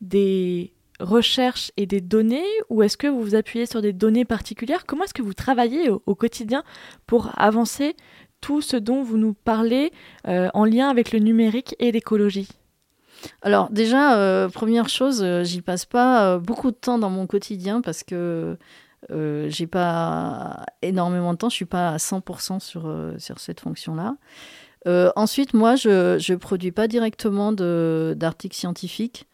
des 0.00 0.72
recherches 1.00 1.70
et 1.76 1.86
des 1.86 2.00
données 2.00 2.46
ou 2.70 2.82
est-ce 2.82 2.96
que 2.96 3.06
vous 3.06 3.20
vous 3.20 3.34
appuyez 3.34 3.66
sur 3.66 3.82
des 3.82 3.92
données 3.92 4.24
particulières? 4.24 4.86
Comment 4.86 5.04
est-ce 5.04 5.14
que 5.14 5.22
vous 5.22 5.34
travaillez 5.34 5.90
au, 5.90 6.14
quotidien 6.14 6.64
pour 7.06 7.30
avancer 7.36 7.94
tout 8.40 8.62
ce 8.62 8.76
dont 8.76 9.02
vous 9.02 9.18
nous 9.18 9.34
parlez 9.34 9.92
en 10.24 10.64
lien 10.64 10.88
avec 10.88 11.12
le 11.12 11.18
numérique 11.18 11.76
et 11.78 11.92
l'écologie? 11.92 12.48
Alors 13.42 13.70
déjà, 13.70 14.48
première 14.52 14.88
chose, 14.88 15.24
j'y 15.42 15.62
passe 15.62 15.84
pas 15.84 16.38
beaucoup 16.38 16.70
de 16.70 16.76
temps 16.76 16.98
dans 16.98 17.10
mon 17.10 17.26
quotidien 17.26 17.80
parce 17.80 18.02
que 18.02 18.56
euh, 19.10 19.48
j'ai 19.48 19.66
pas 19.66 20.64
énormément 20.82 21.32
de 21.32 21.38
temps, 21.38 21.48
je 21.48 21.54
suis 21.54 21.64
pas 21.64 21.90
à 21.90 21.96
100% 21.96 22.60
sur, 22.60 22.86
euh, 22.86 23.14
cette 23.18 23.60
fonction-là. 23.60 24.16
Euh, 24.86 25.10
ensuite, 25.16 25.54
moi, 25.54 25.76
je 25.76 26.32
ne 26.32 26.36
produis 26.36 26.72
pas 26.72 26.88
directement 26.88 27.52
d'articles 27.52 28.56
scientifiques. 28.56 29.26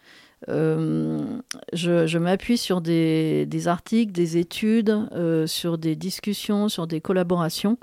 je, 0.49 2.19
m'appuie 2.19 2.59
sur 2.59 2.81
des, 2.81 3.67
articles, 3.67 4.13
des 4.13 4.37
études, 4.37 5.09
sur 5.47 5.79
des 5.79 5.97
discussions, 5.97 6.69
sur 6.69 6.87
des 6.87 7.01
collaborations 7.01 7.79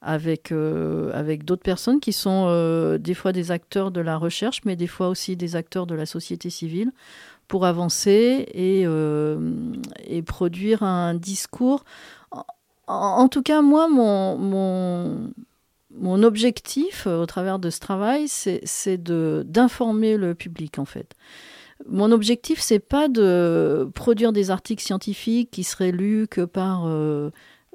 avec, 0.00 0.52
avec 0.52 1.44
d'autres 1.44 1.62
personnes 1.62 2.00
qui 2.00 2.12
sont 2.12 2.96
des 2.98 3.14
fois 3.14 3.32
des 3.32 3.50
acteurs 3.50 3.90
de 3.90 4.00
la 4.00 4.16
recherche, 4.16 4.60
mais 4.64 4.76
des 4.76 4.86
fois 4.86 5.08
aussi 5.08 5.36
des 5.36 5.56
acteurs 5.56 5.86
de 5.86 5.94
la 5.94 6.06
société 6.06 6.50
civile, 6.50 6.92
pour 7.48 7.64
avancer 7.64 8.46
et, 8.52 8.82
euh, 8.86 9.38
et 10.04 10.22
produire 10.22 10.82
un 10.82 11.14
discours. 11.14 11.84
En, 12.86 13.28
tout 13.28 13.42
cas, 13.42 13.60
moi, 13.60 13.88
mon, 13.88 14.38
mon, 14.38 15.30
mon, 15.94 16.22
objectif 16.22 17.06
euh, 17.06 17.22
au 17.22 17.26
travers 17.26 17.58
de 17.58 17.68
ce 17.68 17.80
travail, 17.80 18.28
c'est 18.28 19.02
d'informer 19.02 20.16
le 20.16 20.34
public, 20.34 20.78
en 20.78 20.84
fait. 20.86 21.14
Mon 21.86 22.12
objectif, 22.12 22.60
c'est 22.60 22.78
pas 22.78 23.08
de 23.08 23.90
produire 23.94 24.32
des 24.32 24.50
articles 24.50 24.82
scientifiques 24.82 25.50
qui 25.50 25.64
seraient 25.64 25.92
lus 25.92 26.26
que 26.28 26.42
par 26.42 26.86
euh, 26.86 27.30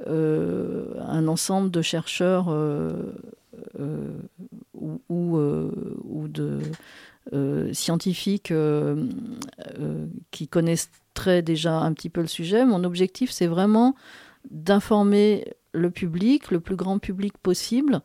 un 0.05 1.27
ensemble 1.27 1.71
de 1.71 1.81
chercheurs 1.81 2.47
ou, 4.73 5.01
ou, 5.09 5.37
ou, 6.03 6.27
de, 6.27 6.59
euh, 7.31 7.71
scientifiques 7.71 8.51
euh, 8.51 9.07
euh, 9.79 10.07
qui 10.31 10.49
connaissent 10.49 10.91
très 11.13 11.41
déjà 11.41 11.77
un 11.77 11.93
petit 11.93 12.09
peu 12.09 12.19
le 12.19 12.27
sujet. 12.27 12.65
Mon 12.65 12.83
objectif, 12.83 13.31
c'est 13.31 13.47
vraiment 13.47 13.95
d'informer 14.51 15.45
le 15.71 15.89
public, 15.89 16.51
le 16.51 16.59
plus 16.59 16.75
grand 16.75 16.99
public 16.99 17.37
possible. 17.37 18.01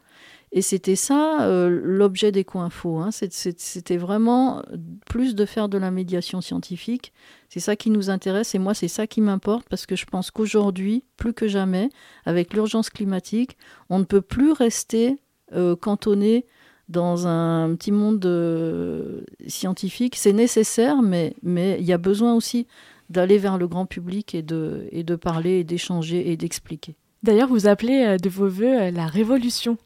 Et 0.52 0.62
c'était 0.62 0.96
ça 0.96 1.46
l'objet 1.68 2.32
des 2.32 2.46
info 2.54 2.98
Hein. 2.98 3.10
C'était 3.10 3.96
vraiment 3.96 4.62
plus 5.06 5.34
de 5.34 5.44
faire 5.44 5.68
de 5.68 5.76
la 5.76 5.90
médiation 5.90 6.40
scientifique. 6.40 7.12
C'est 7.48 7.60
ça 7.60 7.76
qui 7.76 7.90
nous 7.90 8.08
intéresse 8.08 8.54
et 8.54 8.58
moi 8.58 8.72
c'est 8.72 8.88
ça 8.88 9.06
qui 9.06 9.20
m'importe 9.20 9.68
parce 9.68 9.84
que 9.84 9.96
je 9.96 10.06
pense 10.06 10.30
qu'aujourd'hui, 10.30 11.04
plus 11.18 11.34
que 11.34 11.48
jamais, 11.48 11.90
avec 12.24 12.54
l'urgence 12.54 12.88
climatique, 12.88 13.58
on 13.90 13.98
ne 13.98 14.04
peut 14.04 14.22
plus 14.22 14.52
rester 14.52 15.18
cantonné 15.80 16.46
dans 16.88 17.26
un 17.26 17.74
petit 17.74 17.92
monde 17.92 18.24
euh, 18.24 19.20
scientifique. 19.46 20.16
C'est 20.16 20.32
nécessaire, 20.32 21.02
mais, 21.02 21.34
il 21.44 21.84
y 21.84 21.92
a 21.92 21.98
besoin 21.98 22.34
aussi 22.34 22.66
d'aller 23.10 23.38
vers 23.38 23.58
le 23.58 23.68
grand 23.68 23.86
public 23.86 24.34
et 24.34 24.42
de, 24.42 24.88
et 24.92 25.02
de 25.02 25.16
parler 25.16 25.60
et 25.60 25.64
d'échanger 25.64 26.30
et 26.30 26.36
d'expliquer. 26.36 26.96
D'ailleurs, 27.22 27.48
vous 27.48 27.66
appelez 27.66 28.04
euh, 28.04 28.16
de 28.16 28.28
vos 28.28 28.48
voeux 28.48 28.80
euh, 28.80 28.90
la 28.90 29.06
révolution. 29.06 29.76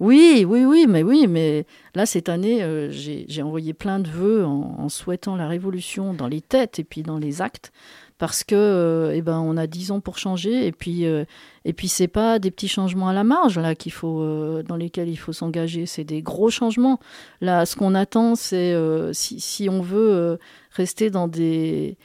Oui, 0.00 0.44
oui, 0.46 0.64
oui, 0.64 0.86
mais 0.88 1.02
oui, 1.02 1.26
mais 1.26 1.66
là 1.94 2.06
cette 2.06 2.28
année, 2.28 2.88
j'ai 2.90 3.42
envoyé 3.42 3.74
plein 3.74 3.98
de 3.98 4.08
vœux 4.08 4.44
en, 4.44 4.88
souhaitant 4.88 5.36
la 5.36 5.48
révolution 5.48 6.14
dans 6.14 6.28
les 6.28 6.40
têtes 6.40 6.78
et 6.78 6.84
puis 6.84 7.02
dans 7.02 7.18
les 7.18 7.42
actes 7.42 7.72
parce 8.18 8.42
que 8.42 8.54
euh, 8.54 9.12
eh 9.14 9.22
ben 9.22 9.38
on 9.38 9.56
a 9.56 9.66
10 9.66 9.92
ans 9.92 10.00
pour 10.00 10.18
changer 10.18 10.66
et 10.66 10.72
puis 10.72 11.06
euh, 11.06 11.24
et 11.64 11.72
puis 11.72 11.88
c'est 11.88 12.08
pas 12.08 12.38
des 12.40 12.50
petits 12.50 12.68
changements 12.68 13.08
à 13.08 13.12
la 13.12 13.24
marge 13.24 13.58
là 13.58 13.74
qu'il 13.76 13.92
faut 13.92 14.20
euh, 14.20 14.62
dans 14.64 14.76
lesquels 14.76 15.08
il 15.08 15.16
faut 15.16 15.32
s'engager. 15.32 15.86
C'est 15.86 16.04
des 16.04 16.20
gros 16.20 16.50
changements. 16.50 16.98
Là 17.40 17.64
ce 17.64 17.76
qu'on 17.76 17.94
attend 17.94 18.34
c'est 18.34 18.74
si, 19.12 19.40
si, 19.40 19.68
on 19.68 19.80
veut 19.80 20.38
rester 20.72 21.10
dans 21.10 21.28
des 21.28 21.96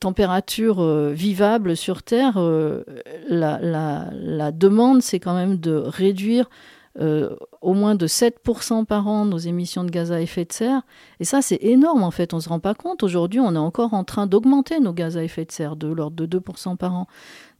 températures 0.00 0.82
vivables 1.10 1.76
sur 1.76 2.02
Terre 2.02 2.38
la, 3.28 3.58
la, 3.60 4.08
la 4.12 4.52
demande 4.52 5.02
c'est 5.02 5.20
quand 5.20 5.34
même 5.34 5.58
de 5.58 5.74
réduire 5.74 6.48
euh, 6.98 7.36
au 7.60 7.74
moins 7.74 7.94
de 7.94 8.06
7% 8.06 8.86
par 8.86 9.06
an 9.06 9.26
nos 9.26 9.36
émissions 9.36 9.84
de 9.84 9.90
gaz 9.90 10.12
à 10.12 10.20
effet 10.22 10.46
de 10.46 10.52
serre. 10.52 10.80
Et 11.20 11.24
ça, 11.24 11.42
c'est 11.42 11.58
énorme 11.60 12.02
en 12.02 12.10
fait. 12.10 12.32
On 12.32 12.36
ne 12.36 12.40
se 12.40 12.48
rend 12.48 12.60
pas 12.60 12.72
compte. 12.72 13.02
Aujourd'hui, 13.02 13.38
on 13.38 13.54
est 13.54 13.58
encore 13.58 13.92
en 13.92 14.02
train 14.02 14.26
d'augmenter 14.26 14.80
nos 14.80 14.94
gaz 14.94 15.18
à 15.18 15.22
effet 15.22 15.44
de 15.44 15.52
serre 15.52 15.76
de 15.76 15.88
l'ordre 15.88 16.16
de 16.16 16.38
2% 16.38 16.76
par 16.76 16.94
an. 16.94 17.06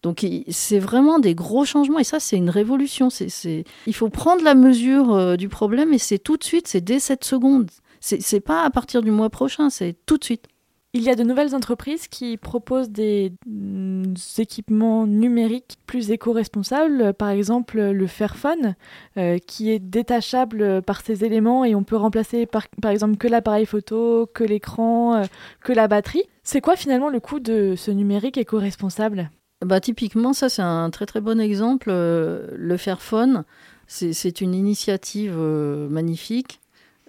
Donc 0.03 0.25
c'est 0.49 0.79
vraiment 0.79 1.19
des 1.19 1.35
gros 1.35 1.65
changements 1.65 1.99
et 1.99 2.05
ça 2.05 2.21
c'est 2.21 2.37
une 2.37 2.49
révolution. 2.49 3.09
Il 3.87 3.95
faut 3.95 4.09
prendre 4.09 4.43
la 4.43 4.55
mesure 4.55 5.13
euh, 5.13 5.37
du 5.37 5.49
problème 5.49 5.93
et 5.93 5.99
c'est 5.99 6.19
tout 6.19 6.37
de 6.37 6.45
suite, 6.45 6.69
c'est 6.69 6.81
dès 6.81 7.01
cette 7.01 7.25
seconde. 7.25 7.71
C'est 8.01 8.41
pas 8.41 8.63
à 8.63 8.71
partir 8.71 9.03
du 9.03 9.11
mois 9.11 9.31
prochain, 9.31 9.69
c'est 9.69 9.97
tout 10.07 10.17
de 10.17 10.25
suite. 10.25 10.47
Il 10.97 11.03
y 11.03 11.11
a 11.11 11.15
de 11.15 11.25
nouvelles 11.25 11.55
entreprises 11.55 12.09
qui 12.09 12.39
proposent 12.39 12.89
des, 12.89 13.31
équipements 14.39 15.07
numériques 15.07 15.77
plus 15.87 16.11
éco-responsables, 16.11 17.13
par 17.13 17.29
exemple 17.29 17.79
le 17.79 18.07
Fairphone, 18.07 18.77
euh, 19.19 19.37
qui 19.37 19.71
est 19.71 19.79
détachable 19.79 20.81
par 20.81 21.03
ses 21.03 21.23
éléments 21.23 21.67
et 21.67 21.75
on 21.75 21.85
peut 21.85 21.97
remplacer 21.97 22.47
par, 22.47 22.67
par 22.81 22.91
exemple 22.93 23.19
que 23.19 23.29
l'appareil 23.29 23.67
photo, 23.67 24.27
que 24.33 24.43
l'écran, 24.43 25.17
euh, 25.17 25.25
que 25.61 25.75
la 25.75 25.87
batterie. 25.87 26.25
C'est 26.43 26.63
quoi 26.63 26.77
finalement 26.77 27.11
le 27.11 27.21
coût 27.21 27.41
de 27.41 27.75
ce 27.77 27.91
numérique 27.91 28.39
éco-responsable? 28.39 29.31
Bah, 29.63 29.81
Typiquement, 29.81 30.33
ça 30.33 30.49
c'est 30.49 30.63
un 30.63 30.89
très 30.89 31.05
très 31.05 31.21
bon 31.21 31.39
exemple. 31.39 31.89
Euh, 31.91 32.49
le 32.55 32.79
Fairphone, 32.79 33.45
c'est 33.87 34.41
une 34.41 34.55
initiative 34.55 35.37
magnifique 35.37 36.61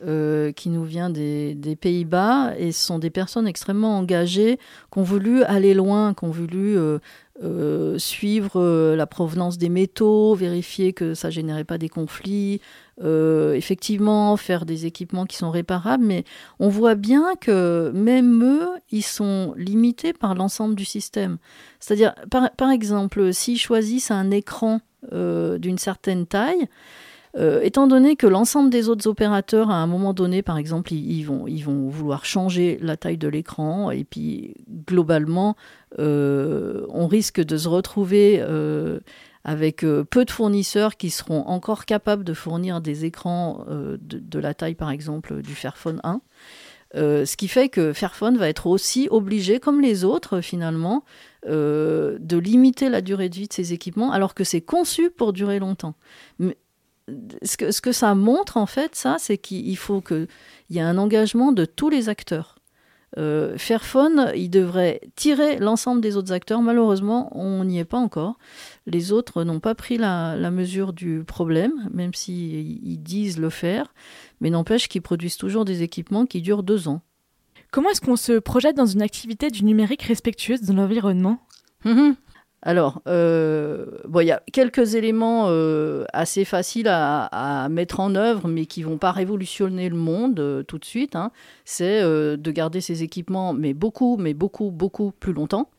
euh, 0.05 0.51
qui 0.51 0.69
nous 0.69 0.83
vient 0.83 1.09
des, 1.09 1.75
Pays-Bas 1.81 2.53
et 2.59 2.71
ce 2.71 2.85
sont 2.85 2.99
des 2.99 3.09
personnes 3.09 3.47
extrêmement 3.47 3.97
engagées 3.97 4.59
qui 4.91 4.99
ont 4.99 5.03
voulu 5.03 5.41
aller 5.45 5.73
loin, 5.73 6.13
qui 6.13 6.23
ont 6.23 6.29
voulu 6.29 6.77
euh, 6.77 6.99
euh, 7.43 7.97
suivre 7.97 8.93
la 8.93 9.07
provenance 9.07 9.57
des 9.57 9.69
métaux, 9.69 10.35
vérifier 10.35 10.93
que 10.93 11.15
ça 11.15 11.31
générait 11.31 11.63
pas 11.63 11.79
des 11.79 11.89
conflits, 11.89 12.61
effectivement 13.01 14.37
faire 14.37 14.67
des 14.67 14.85
équipements 14.85 15.25
qui 15.25 15.37
sont 15.37 15.49
réparables, 15.49 16.03
mais 16.03 16.25
on 16.59 16.69
voit 16.69 16.95
bien 16.95 17.33
que 17.41 17.91
même 17.95 18.43
eux, 18.43 18.69
ils 18.91 19.01
sont 19.01 19.55
limités 19.57 20.13
par 20.13 20.35
l'ensemble 20.35 20.75
du 20.75 20.85
système. 20.85 21.39
C'est-à-dire, 21.79 22.13
par, 22.29 22.51
par 22.51 22.69
exemple, 22.69 23.33
s'ils 23.33 23.59
choisissent 23.59 24.11
un 24.11 24.29
écran 24.29 24.79
d'une 25.11 25.79
certaine 25.79 26.27
taille, 26.27 26.67
euh, 27.37 27.61
étant 27.61 27.85
donné 27.85 28.15
que 28.15 28.25
l'ensemble 28.25 28.69
des 28.69 28.89
autres 28.89 29.07
opérateurs, 29.07 29.69
à 29.69 29.75
un 29.75 29.87
moment 29.87 30.13
donné, 30.13 30.41
par 30.41 30.57
exemple, 30.57 30.93
ils, 30.93 31.23
vont, 31.23 31.45
ils 31.47 31.61
vont 31.61 31.87
vouloir 31.87 32.25
changer 32.25 32.79
la 32.81 32.97
taille 32.97 33.17
de 33.17 33.27
l'écran, 33.27 33.91
et 33.91 34.03
puis 34.03 34.55
globalement, 34.87 35.55
euh, 35.99 36.85
on 36.89 37.05
risque 37.05 37.39
de 37.39 37.57
se 37.57 37.67
retrouver 37.67 38.39
euh, 38.39 38.99
avec 39.43 39.85
peu 40.09 40.25
de 40.25 40.31
fournisseurs 40.31 40.97
qui 40.97 41.09
seront 41.09 41.45
encore 41.45 41.85
capables 41.85 42.23
de 42.23 42.33
fournir 42.33 42.81
des 42.81 43.05
écrans 43.05 43.63
de, 43.69 44.39
la 44.39 44.53
taille, 44.53 44.75
par 44.75 44.89
exemple, 44.89 45.41
du 45.41 45.55
Fairphone 45.55 46.01
1. 46.03 46.19
ce 46.93 47.37
qui 47.37 47.47
fait 47.47 47.69
que 47.69 47.93
Fairphone 47.93 48.37
va 48.37 48.49
être 48.49 48.67
aussi 48.67 49.07
obligé, 49.09 49.61
comme 49.61 49.79
les 49.79 50.03
autres 50.03 50.41
finalement, 50.41 51.05
de 51.45 52.37
limiter 52.37 52.89
la 52.89 52.99
durée 52.99 53.29
de 53.29 53.35
vie 53.35 53.47
de 53.47 53.53
ses 53.53 53.71
équipements, 53.71 54.11
alors 54.11 54.33
que 54.33 54.43
c'est 54.43 54.59
conçu 54.59 55.09
pour 55.11 55.31
durer 55.31 55.59
longtemps. 55.59 55.95
Ce 57.41 57.57
que, 57.57 57.71
ce 57.71 57.81
que 57.81 57.91
ça 57.91 58.15
montre, 58.15 58.57
en 58.57 58.65
fait, 58.65 58.95
ça, 58.95 59.17
c'est 59.19 59.37
qu'il 59.37 59.77
faut 59.77 60.01
qu'il 60.01 60.27
y 60.69 60.77
ait 60.77 60.81
un 60.81 60.97
engagement 60.97 61.51
de 61.51 61.65
tous 61.65 61.89
les 61.89 62.09
acteurs. 62.09 62.57
Euh, 63.17 63.57
Fairphone, 63.57 64.31
il 64.35 64.49
devrait 64.49 64.99
tirer 65.15 65.57
l'ensemble 65.57 66.01
des 66.01 66.17
autres 66.17 66.33
acteurs. 66.33 66.61
Malheureusement, 66.61 67.35
on 67.37 67.63
n'y 67.63 67.79
est 67.79 67.85
pas 67.85 67.97
encore. 67.97 68.37
Les 68.85 69.11
autres 69.11 69.43
n'ont 69.43 69.61
pas 69.61 69.75
pris 69.75 69.97
la, 69.97 70.35
mesure 70.51 70.93
du 70.93 71.23
problème, 71.25 71.89
même 71.93 72.13
s'ils 72.13 72.85
ils 72.85 73.01
disent 73.01 73.39
le 73.39 73.49
faire. 73.49 73.93
Mais 74.41 74.49
n'empêche 74.49 74.87
qu'ils 74.87 75.01
produisent 75.01 75.37
toujours 75.37 75.65
des 75.65 75.83
équipements 75.83 76.25
qui 76.25 76.41
durent 76.41 76.63
deux 76.63 76.87
ans. 76.87 77.01
Comment 77.71 77.89
est-ce 77.89 78.01
qu'on 78.01 78.15
se 78.15 78.39
projette 78.39 78.77
dans 78.77 78.85
une 78.85 79.01
activité 79.01 79.49
du 79.49 79.63
numérique 79.63 80.03
respectueuse 80.03 80.61
de 80.61 80.73
l'environnement? 80.73 81.39
Hum, 81.85 81.97
hum. 81.97 82.15
Alors, 82.67 83.01
euh, 83.07 83.85
bon, 84.09 84.19
il 84.19 84.27
y 84.27 84.31
a 84.31 84.43
quelques 84.51 84.95
éléments 84.95 85.45
euh, 85.47 86.03
assez 86.11 86.43
faciles 86.43 86.89
à, 86.89 87.69
mettre 87.71 88.01
en 88.01 88.13
œuvre, 88.13 88.49
mais 88.49 88.65
qui 88.65 88.83
vont 88.83 88.97
pas 88.97 89.13
révolutionner 89.13 89.87
le 89.87 89.95
monde 89.95 90.41
euh, 90.41 90.63
tout 90.63 90.77
de 90.77 90.83
suite. 90.83 91.15
Hein. 91.15 91.31
C'est 91.63 92.01
de 92.03 92.51
garder 92.51 92.81
ces 92.81 93.03
équipements, 93.03 93.53
mais 93.53 93.73
beaucoup, 93.73 94.17
mais 94.17 94.33
beaucoup, 94.33 94.69
beaucoup 94.69 95.13
plus 95.17 95.31
longtemps. 95.31 95.69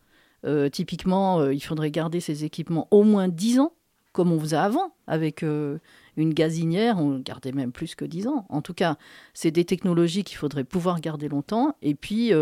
typiquement, 0.73 1.51
il 1.51 1.61
faudrait 1.61 1.91
garder 1.91 2.21
ces 2.21 2.47
équipements 2.47 2.89
au 2.91 3.03
moins 3.03 3.29
10 3.29 3.61
ans, 3.61 3.73
comme 4.13 4.33
on 4.33 4.41
faisait 4.41 4.57
avant, 4.57 4.95
avec 5.07 5.43
une 5.43 6.33
gazinière, 6.35 6.99
on 6.99 7.19
gardait 7.19 7.53
même 7.53 7.71
plus 7.71 7.97
que 7.97 8.07
10 8.07 8.29
ans. 8.29 8.47
En 8.49 8.63
tout 8.63 8.73
cas, 8.73 8.97
c'est 9.35 9.51
des 9.51 9.67
technologies 9.67 10.25
qu'il 10.25 10.39
faudrait 10.39 10.65
pouvoir 10.65 11.03
garder 11.03 11.29
longtemps, 11.29 11.77
et 11.83 11.95
puis 11.95 12.33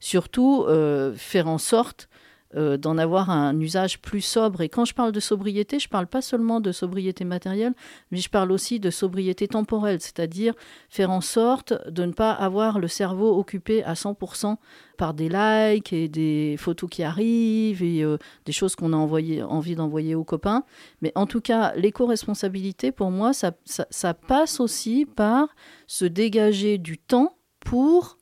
surtout 0.00 0.66
faire 1.14 1.46
en 1.46 1.58
sorte 1.58 2.08
euh, 2.56 2.76
d'en 2.76 2.98
avoir 2.98 3.30
un 3.30 3.58
usage 3.58 4.00
plus 4.00 4.20
sobre. 4.20 4.60
Et 4.60 4.68
quand 4.68 4.84
je 4.84 4.94
parle 4.94 5.12
de 5.12 5.20
sobriété, 5.20 5.78
je 5.78 5.88
ne 5.88 5.90
parle 5.90 6.06
pas 6.06 6.22
seulement 6.22 6.60
de 6.60 6.72
sobriété 6.72 7.24
matérielle, 7.24 7.74
mais 8.10 8.18
je 8.18 8.28
parle 8.28 8.52
aussi 8.52 8.80
de 8.80 8.90
sobriété 8.90 9.48
temporelle, 9.48 10.00
c'est-à-dire 10.00 10.54
faire 10.88 11.10
en 11.10 11.20
sorte 11.20 11.74
de 11.90 12.04
ne 12.04 12.12
pas 12.12 12.32
avoir 12.32 12.78
le 12.78 12.88
cerveau 12.88 13.38
occupé 13.38 13.82
à 13.84 13.94
100% 13.94 14.56
par 14.96 15.14
des 15.14 15.28
likes 15.28 15.92
et 15.92 16.08
des 16.08 16.56
photos 16.58 16.88
qui 16.88 17.02
arrivent 17.02 17.82
et 17.82 18.02
euh, 18.04 18.18
des 18.44 18.52
choses 18.52 18.76
qu'on 18.76 18.92
a 18.92 18.96
envie 18.96 19.74
d'envoyer 19.74 20.14
aux 20.14 20.24
copains. 20.24 20.64
Mais 21.02 21.12
en 21.14 21.26
tout 21.26 21.40
cas, 21.40 21.74
l'éco-responsabilité, 21.74 22.92
pour 22.92 23.10
moi, 23.10 23.32
ça, 23.32 23.52
ça 23.64 24.14
passe 24.14 24.60
aussi 24.60 25.06
par 25.06 25.48
se 25.86 26.04
dégager 26.04 26.78
du 26.78 26.98
temps 26.98 27.36
pour 27.60 28.18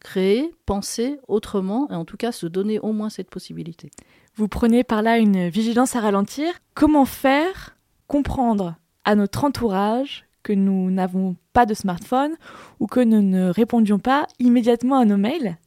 créer, 0.00 0.54
penser 0.66 1.18
autrement 1.28 1.88
et 1.90 1.94
en 1.94 2.04
tout 2.04 2.16
cas 2.16 2.32
se 2.32 2.46
donner 2.46 2.78
au 2.78 2.92
moins 2.92 3.10
cette 3.10 3.30
possibilité. 3.30 3.90
Vous 4.36 4.48
prenez 4.48 4.84
par 4.84 5.02
là 5.02 5.18
une 5.18 5.48
vigilance 5.48 5.96
à 5.96 6.00
ralentir. 6.00 6.52
Comment 6.74 7.04
faire 7.04 7.76
comprendre 8.06 8.76
à 9.04 9.14
notre 9.14 9.44
entourage 9.44 10.26
que 10.42 10.52
nous 10.52 10.90
n'avons 10.90 11.36
pas 11.52 11.66
de 11.66 11.74
smartphone 11.74 12.36
ou 12.78 12.86
que 12.86 13.00
nous 13.00 13.22
ne 13.22 13.50
répondions 13.50 13.98
pas 13.98 14.26
immédiatement 14.38 14.98
à 14.98 15.04
nos 15.04 15.16
mails? 15.16 15.58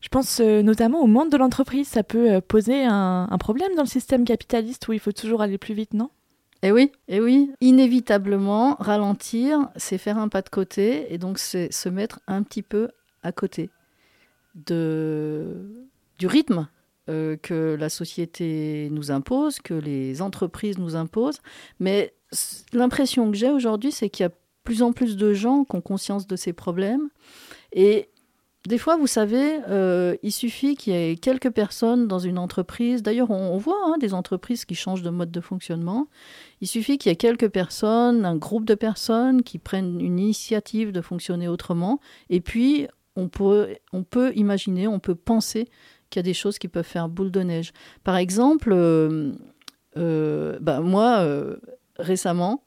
Je 0.00 0.08
pense 0.08 0.40
euh, 0.40 0.62
notamment 0.62 1.00
au 1.00 1.06
monde 1.06 1.30
de 1.30 1.36
l'entreprise. 1.36 1.86
Ça 1.86 2.02
peut 2.02 2.32
euh, 2.32 2.40
poser 2.40 2.84
un, 2.84 3.28
problème 3.38 3.74
dans 3.76 3.82
le 3.82 3.88
système 3.88 4.24
capitaliste 4.24 4.88
où 4.88 4.92
il 4.92 4.98
faut 4.98 5.12
toujours 5.12 5.42
aller 5.42 5.58
plus 5.58 5.74
vite, 5.74 5.94
non? 5.94 6.10
Eh 6.62 6.72
oui, 6.72 6.92
eh 7.08 7.20
oui. 7.20 7.52
Inévitablement, 7.60 8.76
ralentir, 8.80 9.68
c'est 9.76 9.98
faire 9.98 10.18
un 10.18 10.28
pas 10.28 10.42
de 10.42 10.48
côté 10.48 11.12
et 11.14 11.18
donc 11.18 11.38
c'est 11.38 11.72
se 11.72 11.88
mettre 11.88 12.20
un 12.26 12.42
petit 12.42 12.62
peu 12.62 12.88
à 13.22 13.32
côté 13.32 13.70
de, 14.54 15.86
du 16.18 16.26
rythme 16.26 16.68
euh, 17.08 17.36
que 17.36 17.76
la 17.78 17.88
société 17.88 18.88
nous 18.90 19.10
impose, 19.10 19.58
que 19.58 19.74
les 19.74 20.22
entreprises 20.22 20.78
nous 20.78 20.96
imposent. 20.96 21.40
Mais 21.80 22.14
l'impression 22.72 23.30
que 23.30 23.36
j'ai 23.36 23.50
aujourd'hui, 23.50 23.92
c'est 23.92 24.08
qu'il 24.08 24.24
y 24.24 24.26
a 24.28 24.32
plus 24.64 24.82
en 24.82 24.92
plus 24.92 25.16
de 25.16 25.32
gens 25.32 25.64
qui 25.64 25.76
ont 25.76 25.80
conscience 25.80 26.26
de 26.26 26.36
ces 26.36 26.52
problèmes. 26.52 27.08
Et 27.72 28.08
des 28.68 28.78
fois, 28.78 28.96
vous 28.96 29.08
savez, 29.08 29.58
euh, 29.68 30.14
il 30.22 30.30
suffit 30.30 30.76
qu'il 30.76 30.92
y 30.92 30.96
ait 30.96 31.16
quelques 31.16 31.50
personnes 31.50 32.06
dans 32.06 32.20
une 32.20 32.38
entreprise. 32.38 33.02
D'ailleurs, 33.02 33.32
on, 33.32 33.56
voit 33.58 33.80
hein, 33.86 33.96
des 33.98 34.14
entreprises 34.14 34.64
qui 34.64 34.76
changent 34.76 35.02
de 35.02 35.10
mode 35.10 35.32
de 35.32 35.40
fonctionnement. 35.40 36.06
Il 36.60 36.68
suffit 36.68 36.98
qu'il 36.98 37.10
y 37.10 37.12
ait 37.12 37.16
quelques 37.16 37.48
personnes, 37.48 38.24
un 38.24 38.36
groupe 38.36 38.64
de 38.64 38.76
personnes 38.76 39.42
qui 39.42 39.58
prennent 39.58 40.00
une 40.00 40.20
initiative 40.20 40.92
de 40.92 41.00
fonctionner 41.00 41.48
autrement. 41.48 41.98
Et 42.30 42.40
puis, 42.40 42.86
on 43.16 43.28
peut, 43.28 43.76
on 43.92 44.04
peut 44.04 44.32
imaginer, 44.34 44.88
on 44.88 44.98
peut 44.98 45.14
penser 45.14 45.68
qu'il 46.10 46.20
y 46.20 46.20
a 46.20 46.24
des 46.24 46.34
choses 46.34 46.58
qui 46.58 46.68
peuvent 46.68 46.84
faire 46.84 47.08
boule 47.08 47.30
de 47.30 47.40
neige. 47.40 47.72
Par 48.04 48.16
exemple, 48.16 48.70
euh, 48.72 49.32
euh, 49.96 50.58
bah, 50.60 50.80
moi, 50.80 51.20
euh, 51.20 51.56
récemment, 51.96 52.64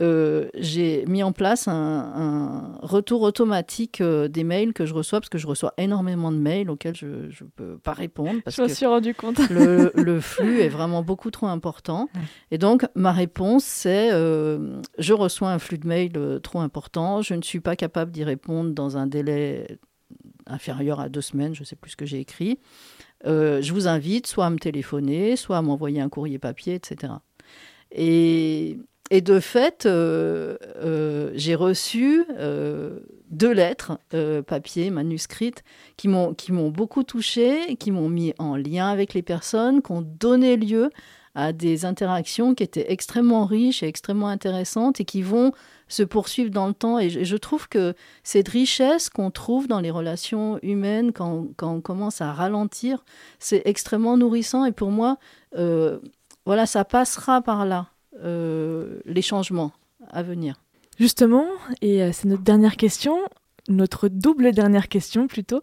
j'ai 0.00 1.04
mis 1.06 1.22
en 1.22 1.32
place 1.32 1.68
un, 1.68 2.78
retour 2.82 3.22
automatique 3.22 4.02
des 4.02 4.44
mails 4.44 4.72
que 4.72 4.86
je 4.86 4.94
reçois, 4.94 5.20
parce 5.20 5.28
que 5.28 5.38
je 5.38 5.46
reçois 5.46 5.72
énormément 5.78 6.32
de 6.32 6.36
mails 6.36 6.70
auxquels 6.70 6.96
je 6.96 7.06
ne 7.06 7.50
peux 7.56 7.78
pas 7.78 7.92
répondre. 7.92 8.40
Parce 8.44 8.56
je 8.56 8.62
me 8.62 8.68
suis 8.68 8.86
rendu 8.86 9.14
compte. 9.14 9.38
le, 9.50 9.92
le, 9.94 10.20
flux 10.20 10.60
est 10.60 10.68
vraiment 10.68 11.02
beaucoup 11.02 11.30
trop 11.30 11.46
important. 11.46 12.08
Et 12.50 12.58
donc, 12.58 12.86
ma 12.94 13.12
réponse, 13.12 13.64
c'est 13.64 14.10
je 14.10 15.12
reçois 15.12 15.50
un 15.50 15.58
flux 15.58 15.78
de 15.78 15.86
mails 15.86 16.40
trop 16.42 16.60
important, 16.60 17.22
je 17.22 17.34
ne 17.34 17.42
suis 17.42 17.60
pas 17.60 17.76
capable 17.76 18.10
d'y 18.10 18.24
répondre 18.24 18.72
dans 18.72 18.96
un 18.96 19.06
délai 19.06 19.78
inférieur 20.46 21.00
à 21.00 21.08
deux 21.08 21.20
semaines, 21.20 21.54
je 21.54 21.60
ne 21.60 21.66
sais 21.66 21.76
plus 21.76 21.92
ce 21.92 21.96
que 21.96 22.06
j'ai 22.06 22.20
écrit. 22.20 22.58
Euh, 23.26 23.62
je 23.62 23.72
vous 23.72 23.88
invite 23.88 24.26
soit 24.26 24.46
à 24.46 24.50
me 24.50 24.58
téléphoner, 24.58 25.36
soit 25.36 25.56
à 25.56 25.62
m'envoyer 25.62 26.00
un 26.00 26.08
courrier 26.08 26.38
papier, 26.38 26.74
etc. 26.74 27.14
Et, 27.90 28.78
et 29.14 29.20
de 29.20 29.38
fait, 29.38 29.86
euh, 29.86 30.56
euh, 30.82 31.30
j'ai 31.36 31.54
reçu 31.54 32.26
deux 33.30 33.52
lettres 33.52 33.98
papier, 34.48 34.90
manuscrites, 34.90 35.62
qui 35.96 36.08
m'ont 36.08 36.70
beaucoup 36.70 37.04
touché, 37.04 37.76
qui 37.76 37.92
m'ont 37.92 38.08
mis 38.08 38.34
en 38.40 38.56
lien 38.56 38.88
avec 38.88 39.14
les 39.14 39.22
personnes, 39.22 39.82
qui 39.82 39.92
ont 39.92 40.02
donné 40.02 40.56
lieu 40.56 40.90
à 41.36 41.52
des 41.52 41.84
interactions 41.84 42.56
qui 42.56 42.64
étaient 42.64 42.90
extrêmement 42.92 43.44
riches 43.44 43.84
et 43.84 43.86
extrêmement 43.86 44.26
intéressantes 44.26 45.00
et 45.00 45.04
qui 45.04 45.22
vont 45.22 45.52
se 45.86 46.02
poursuivre 46.02 46.50
dans 46.50 46.66
le 46.66 46.74
temps. 46.74 46.98
Et 46.98 47.08
je, 47.08 47.36
trouve 47.36 47.68
que 47.68 47.94
cette 48.24 48.48
richesse 48.48 49.10
qu'on 49.10 49.30
trouve 49.30 49.68
dans 49.68 49.80
les 49.80 49.92
relations 49.92 50.58
humaines 50.62 51.12
quand, 51.12 51.46
on 51.62 51.80
commence 51.80 52.20
à 52.20 52.32
ralentir, 52.32 53.04
c'est 53.38 53.62
extrêmement 53.64 54.16
nourrissant. 54.16 54.64
Et 54.64 54.72
pour 54.72 54.90
moi, 54.90 55.18
euh, 55.56 56.00
voilà, 56.46 56.66
ça 56.66 56.84
passera 56.84 57.42
par 57.42 57.64
là, 57.64 57.86
euh, 57.86 57.93
les 58.22 59.22
changements 59.22 59.72
à 60.10 60.22
venir. 60.22 60.60
Justement, 60.98 61.46
et 61.82 62.02
euh, 62.02 62.10
c'est 62.12 62.28
notre 62.28 62.42
dernière 62.42 62.76
question, 62.76 63.18
notre 63.68 64.08
double 64.08 64.52
dernière 64.52 64.88
question 64.88 65.26
plutôt, 65.26 65.62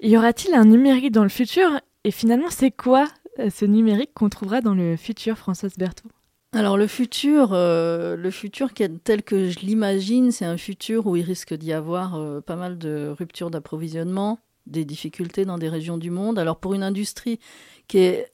y 0.00 0.16
aura-t-il 0.16 0.54
un 0.54 0.64
numérique 0.64 1.12
dans 1.12 1.22
le 1.22 1.28
futur? 1.28 1.80
Et 2.02 2.10
finalement, 2.10 2.50
c'est 2.50 2.70
quoi 2.70 3.06
ce 3.38 3.64
numérique 3.64 4.10
qu'on 4.14 4.28
trouvera 4.28 4.60
dans 4.60 4.74
le 4.74 4.96
futur, 4.96 5.38
Françoise 5.38 5.74
Berthaud? 5.76 6.10
Alors 6.54 6.76
le 6.76 6.86
futur, 6.86 7.50
euh, 7.52 8.14
le 8.14 8.30
futur 8.30 8.70
tel 9.02 9.24
que 9.24 9.50
je 9.50 9.58
l'imagine, 9.58 10.30
c'est 10.30 10.44
un 10.44 10.56
futur 10.56 11.06
où 11.06 11.16
il 11.16 11.22
risque 11.22 11.52
d'y 11.52 11.72
avoir 11.72 12.14
euh, 12.14 12.40
pas 12.40 12.54
mal 12.54 12.78
de 12.78 13.12
ruptures 13.18 13.50
d'approvisionnement, 13.50 14.38
des 14.66 14.84
difficultés 14.84 15.44
dans 15.44 15.58
des 15.58 15.68
régions 15.68 15.98
du 15.98 16.10
monde. 16.10 16.38
Alors 16.38 16.58
pour 16.58 16.74
une 16.74 16.84
industrie 16.84 17.40
qui 17.88 17.98
est 17.98 18.32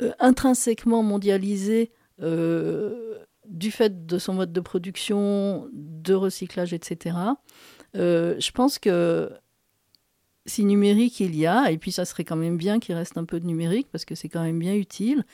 euh, 0.00 0.12
intrinsèquement 0.18 1.02
mondialisée 1.02 1.92
du 2.18 3.70
fait 3.70 4.06
de 4.06 4.18
son 4.18 4.34
mode 4.34 4.52
de 4.52 4.60
production, 4.60 5.68
de 5.72 6.14
recyclage, 6.14 6.72
etc., 6.72 7.16
je 7.94 8.50
pense 8.50 8.78
que 8.78 9.30
si 10.48 10.64
numérique 10.64 11.18
il 11.20 11.34
y 11.34 11.46
a, 11.46 11.70
et 11.72 11.78
puis 11.78 11.90
ça 11.90 12.04
serait 12.04 12.24
quand 12.24 12.36
même 12.36 12.56
bien 12.56 12.78
qu'il 12.78 12.94
reste 12.94 13.18
un 13.18 13.24
peu 13.24 13.40
de 13.40 13.46
numérique 13.46 13.88
parce 13.90 14.04
que 14.04 14.14
c'est 14.14 14.28
quand 14.28 14.42
même 14.42 14.58
bien 14.58 14.74
utile, 14.74 15.24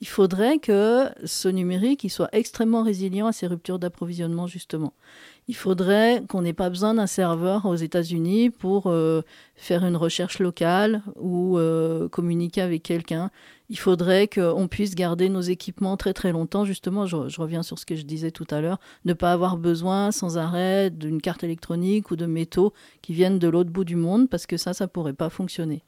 il 0.00 0.08
faudrait 0.08 0.58
que 0.58 1.10
ce 1.24 1.48
numérique 1.48 2.04
il 2.04 2.10
soit 2.10 2.30
extrêmement 2.32 2.82
résilient 2.82 3.26
à 3.26 3.32
ces 3.32 3.46
ruptures 3.46 3.78
d'approvisionnement 3.78 4.46
justement. 4.46 4.94
Il 5.48 5.56
faudrait 5.56 6.22
qu'on 6.28 6.42
n'ait 6.42 6.52
pas 6.52 6.70
besoin 6.70 6.94
d'un 6.94 7.08
serveur 7.08 7.66
aux 7.66 7.74
États-Unis 7.74 8.50
pour 8.50 8.86
euh, 8.86 9.22
faire 9.56 9.84
une 9.84 9.96
recherche 9.96 10.38
locale 10.38 11.02
ou 11.16 11.58
euh, 11.58 12.08
communiquer 12.08 12.62
avec 12.62 12.82
quelqu'un. 12.82 13.30
Il 13.68 13.78
faudrait 13.78 14.28
qu'on 14.28 14.68
puisse 14.68 14.94
garder 14.94 15.28
nos 15.28 15.40
équipements 15.40 15.96
très 15.96 16.12
très 16.12 16.32
longtemps. 16.32 16.64
Justement, 16.64 17.04
je, 17.04 17.40
reviens 17.40 17.62
sur 17.62 17.78
ce 17.78 17.86
que 17.86 17.96
je 17.96 18.02
disais 18.02 18.30
tout 18.30 18.46
à 18.50 18.60
l'heure, 18.60 18.78
ne 19.04 19.12
pas 19.12 19.32
avoir 19.32 19.56
besoin 19.56 20.12
sans 20.12 20.38
arrêt 20.38 20.90
d'une 20.90 21.20
carte 21.20 21.42
électronique 21.42 22.10
ou 22.10 22.16
de 22.16 22.26
métaux 22.26 22.72
qui 23.02 23.12
viennent 23.12 23.38
de 23.38 23.48
l'autre 23.48 23.70
bout 23.70 23.84
du 23.84 23.96
monde 23.96 24.28
parce 24.28 24.46
que 24.46 24.56
ça, 24.56 24.72
ça 24.72 24.88
pourrait 24.88 25.14
pas 25.14 25.30
fonctionner. 25.30 25.82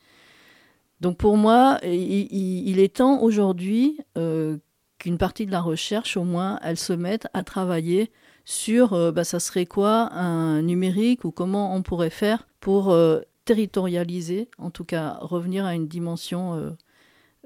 Donc 1.03 1.17
pour 1.17 1.37
moi, 1.37 1.81
il, 1.83 2.79
est 2.79 2.99
temps 2.99 3.21
aujourd'hui 3.23 3.99
euh, 4.17 4.59
qu'une 4.99 5.19
partie 5.19 5.47
de 5.47 5.51
la 5.51 5.61
recherche, 5.61 6.17
au 6.17 6.23
moins, 6.23 6.61
elle 6.62 6.77
se 6.77 6.93
mette 6.93 7.27
à 7.35 7.43
travailler 7.43 8.12
sur 8.45 8.93
euh, 8.93 9.11
bah, 9.11 9.25
ça 9.25 9.41
serait 9.41 9.67
quoi 9.67 10.12
un 10.12 10.62
numérique 10.62 11.25
ou 11.25 11.33
comment 11.33 11.75
on 11.75 11.83
pourrait 11.83 12.09
faire 12.09 12.47
pour 12.61 12.91
euh, 12.91 13.21
territorialiser, 13.45 14.49
en 14.59 14.71
tout 14.71 14.85
cas 14.85 15.19
revenir 15.21 15.65
à 15.65 15.75
une 15.75 15.88
dimension 15.88 16.77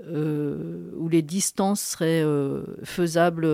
où 0.06 1.08
les 1.08 1.22
distances 1.22 1.80
seraient 1.80 2.26
faisables 2.84 3.48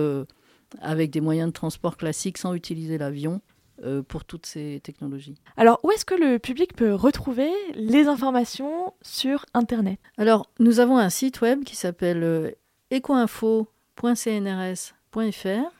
avec 0.81 1.11
des 1.11 1.21
moyens 1.21 1.47
de 1.47 1.53
transport 1.53 1.95
classiques 1.95 2.37
sans 2.37 2.53
utiliser 2.53 2.97
l'avion. 2.97 3.39
Euh, 3.81 4.03
pour 4.03 4.23
toutes 4.23 4.45
ces 4.45 4.79
technologies. 4.83 5.33
Alors, 5.57 5.79
où 5.83 5.89
est-ce 5.89 6.05
que 6.05 6.13
le 6.13 6.37
public 6.37 6.75
peut 6.75 6.93
retrouver 6.93 7.49
les 7.73 8.07
informations 8.07 8.93
sur 9.01 9.47
Internet? 9.55 9.99
Alors, 10.15 10.47
nous 10.59 10.79
avons 10.79 10.99
un 10.99 11.09
site 11.09 11.41
web 11.41 11.63
qui 11.63 11.75
s'appelle 11.75 12.21
euh, 12.23 12.51
ecoinfo.cnrs.fr 12.93 15.71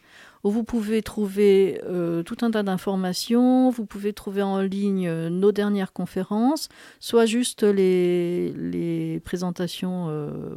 où 0.44 0.50
vous 0.50 0.64
pouvez 0.64 1.04
trouver 1.04 1.82
euh, 1.86 2.24
tout 2.24 2.38
un 2.42 2.50
tas 2.50 2.64
d'informations, 2.64 3.70
vous 3.70 3.86
pouvez 3.86 4.12
trouver 4.12 4.42
en 4.42 4.60
ligne 4.60 5.30
nos 5.30 5.52
dernières 5.52 5.94
conférences, 5.94 6.70
soit 7.00 7.28
juste 7.28 7.62
les, 7.62 8.54
les 8.54 9.20
présentations 9.20 10.10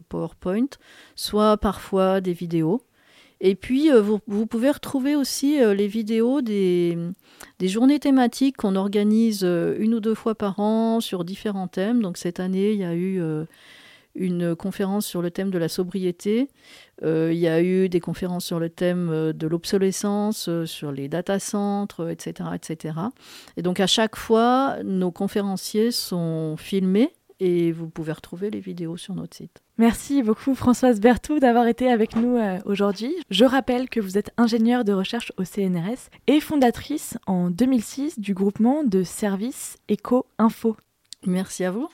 PowerPoint, 0.08 0.68
soit 1.14 1.58
parfois 1.58 2.22
des 2.22 2.32
vidéos. 2.32 2.80
Et 3.40 3.54
puis, 3.54 3.92
euh, 3.92 4.00
vous, 4.00 4.46
pouvez 4.46 4.70
retrouver 4.70 5.14
aussi 5.14 5.60
euh, 5.60 5.74
les 5.74 5.88
vidéos 5.88 6.40
des, 6.40 6.96
journées 7.60 7.98
thématiques 7.98 8.56
qu'on 8.56 8.76
organise 8.76 9.42
euh, 9.44 9.76
une 9.78 9.94
ou 9.94 10.00
deux 10.00 10.14
fois 10.14 10.34
par 10.34 10.58
an 10.58 11.00
sur 11.00 11.24
différents 11.24 11.68
thèmes. 11.68 12.00
Donc, 12.00 12.16
cette 12.16 12.40
année, 12.40 12.72
il 12.72 12.78
y 12.78 12.84
a 12.84 12.94
eu 12.94 13.20
une 14.14 14.56
conférence 14.56 15.04
sur 15.04 15.20
le 15.20 15.30
thème 15.30 15.50
de 15.50 15.58
la 15.58 15.68
sobriété. 15.68 16.48
il 17.02 17.34
y 17.34 17.48
a 17.48 17.62
eu 17.62 17.90
des 17.90 18.00
conférences 18.00 18.46
sur 18.46 18.58
le 18.58 18.70
thème 18.70 19.32
de 19.32 19.46
l'obsolescence, 19.46 20.48
sur 20.64 20.92
les 20.92 21.08
data 21.08 21.38
centres, 21.38 22.08
etc., 22.08 22.50
etc. 22.54 22.94
Et 23.58 23.62
donc, 23.62 23.80
à 23.80 23.86
chaque 23.86 24.16
fois, 24.16 24.78
nos 24.82 25.10
conférenciers 25.10 25.90
sont 25.90 26.56
filmés 26.56 27.12
et 27.40 27.72
vous 27.72 27.88
pouvez 27.88 28.12
retrouver 28.12 28.50
les 28.50 28.60
vidéos 28.60 28.96
sur 28.96 29.14
notre 29.14 29.36
site. 29.36 29.62
Merci 29.78 30.22
beaucoup 30.22 30.54
Françoise 30.54 31.00
Berthoud 31.00 31.40
d'avoir 31.40 31.66
été 31.66 31.90
avec 31.90 32.16
nous 32.16 32.36
euh, 32.36 32.58
aujourd'hui. 32.64 33.14
Je 33.30 33.44
rappelle 33.44 33.88
que 33.88 34.00
vous 34.00 34.16
êtes 34.16 34.30
ingénieure 34.36 34.84
de 34.84 34.92
recherche 34.92 35.32
au 35.36 35.44
CNRS 35.44 36.10
et 36.26 36.40
fondatrice 36.40 37.18
en 37.26 37.50
2006 37.50 38.18
du 38.18 38.34
groupement 38.34 38.84
de 38.84 39.02
services 39.02 39.76
Eco 39.90 40.26
Info. 40.38 40.76
Merci 41.26 41.64
à 41.64 41.70
vous. 41.70 41.88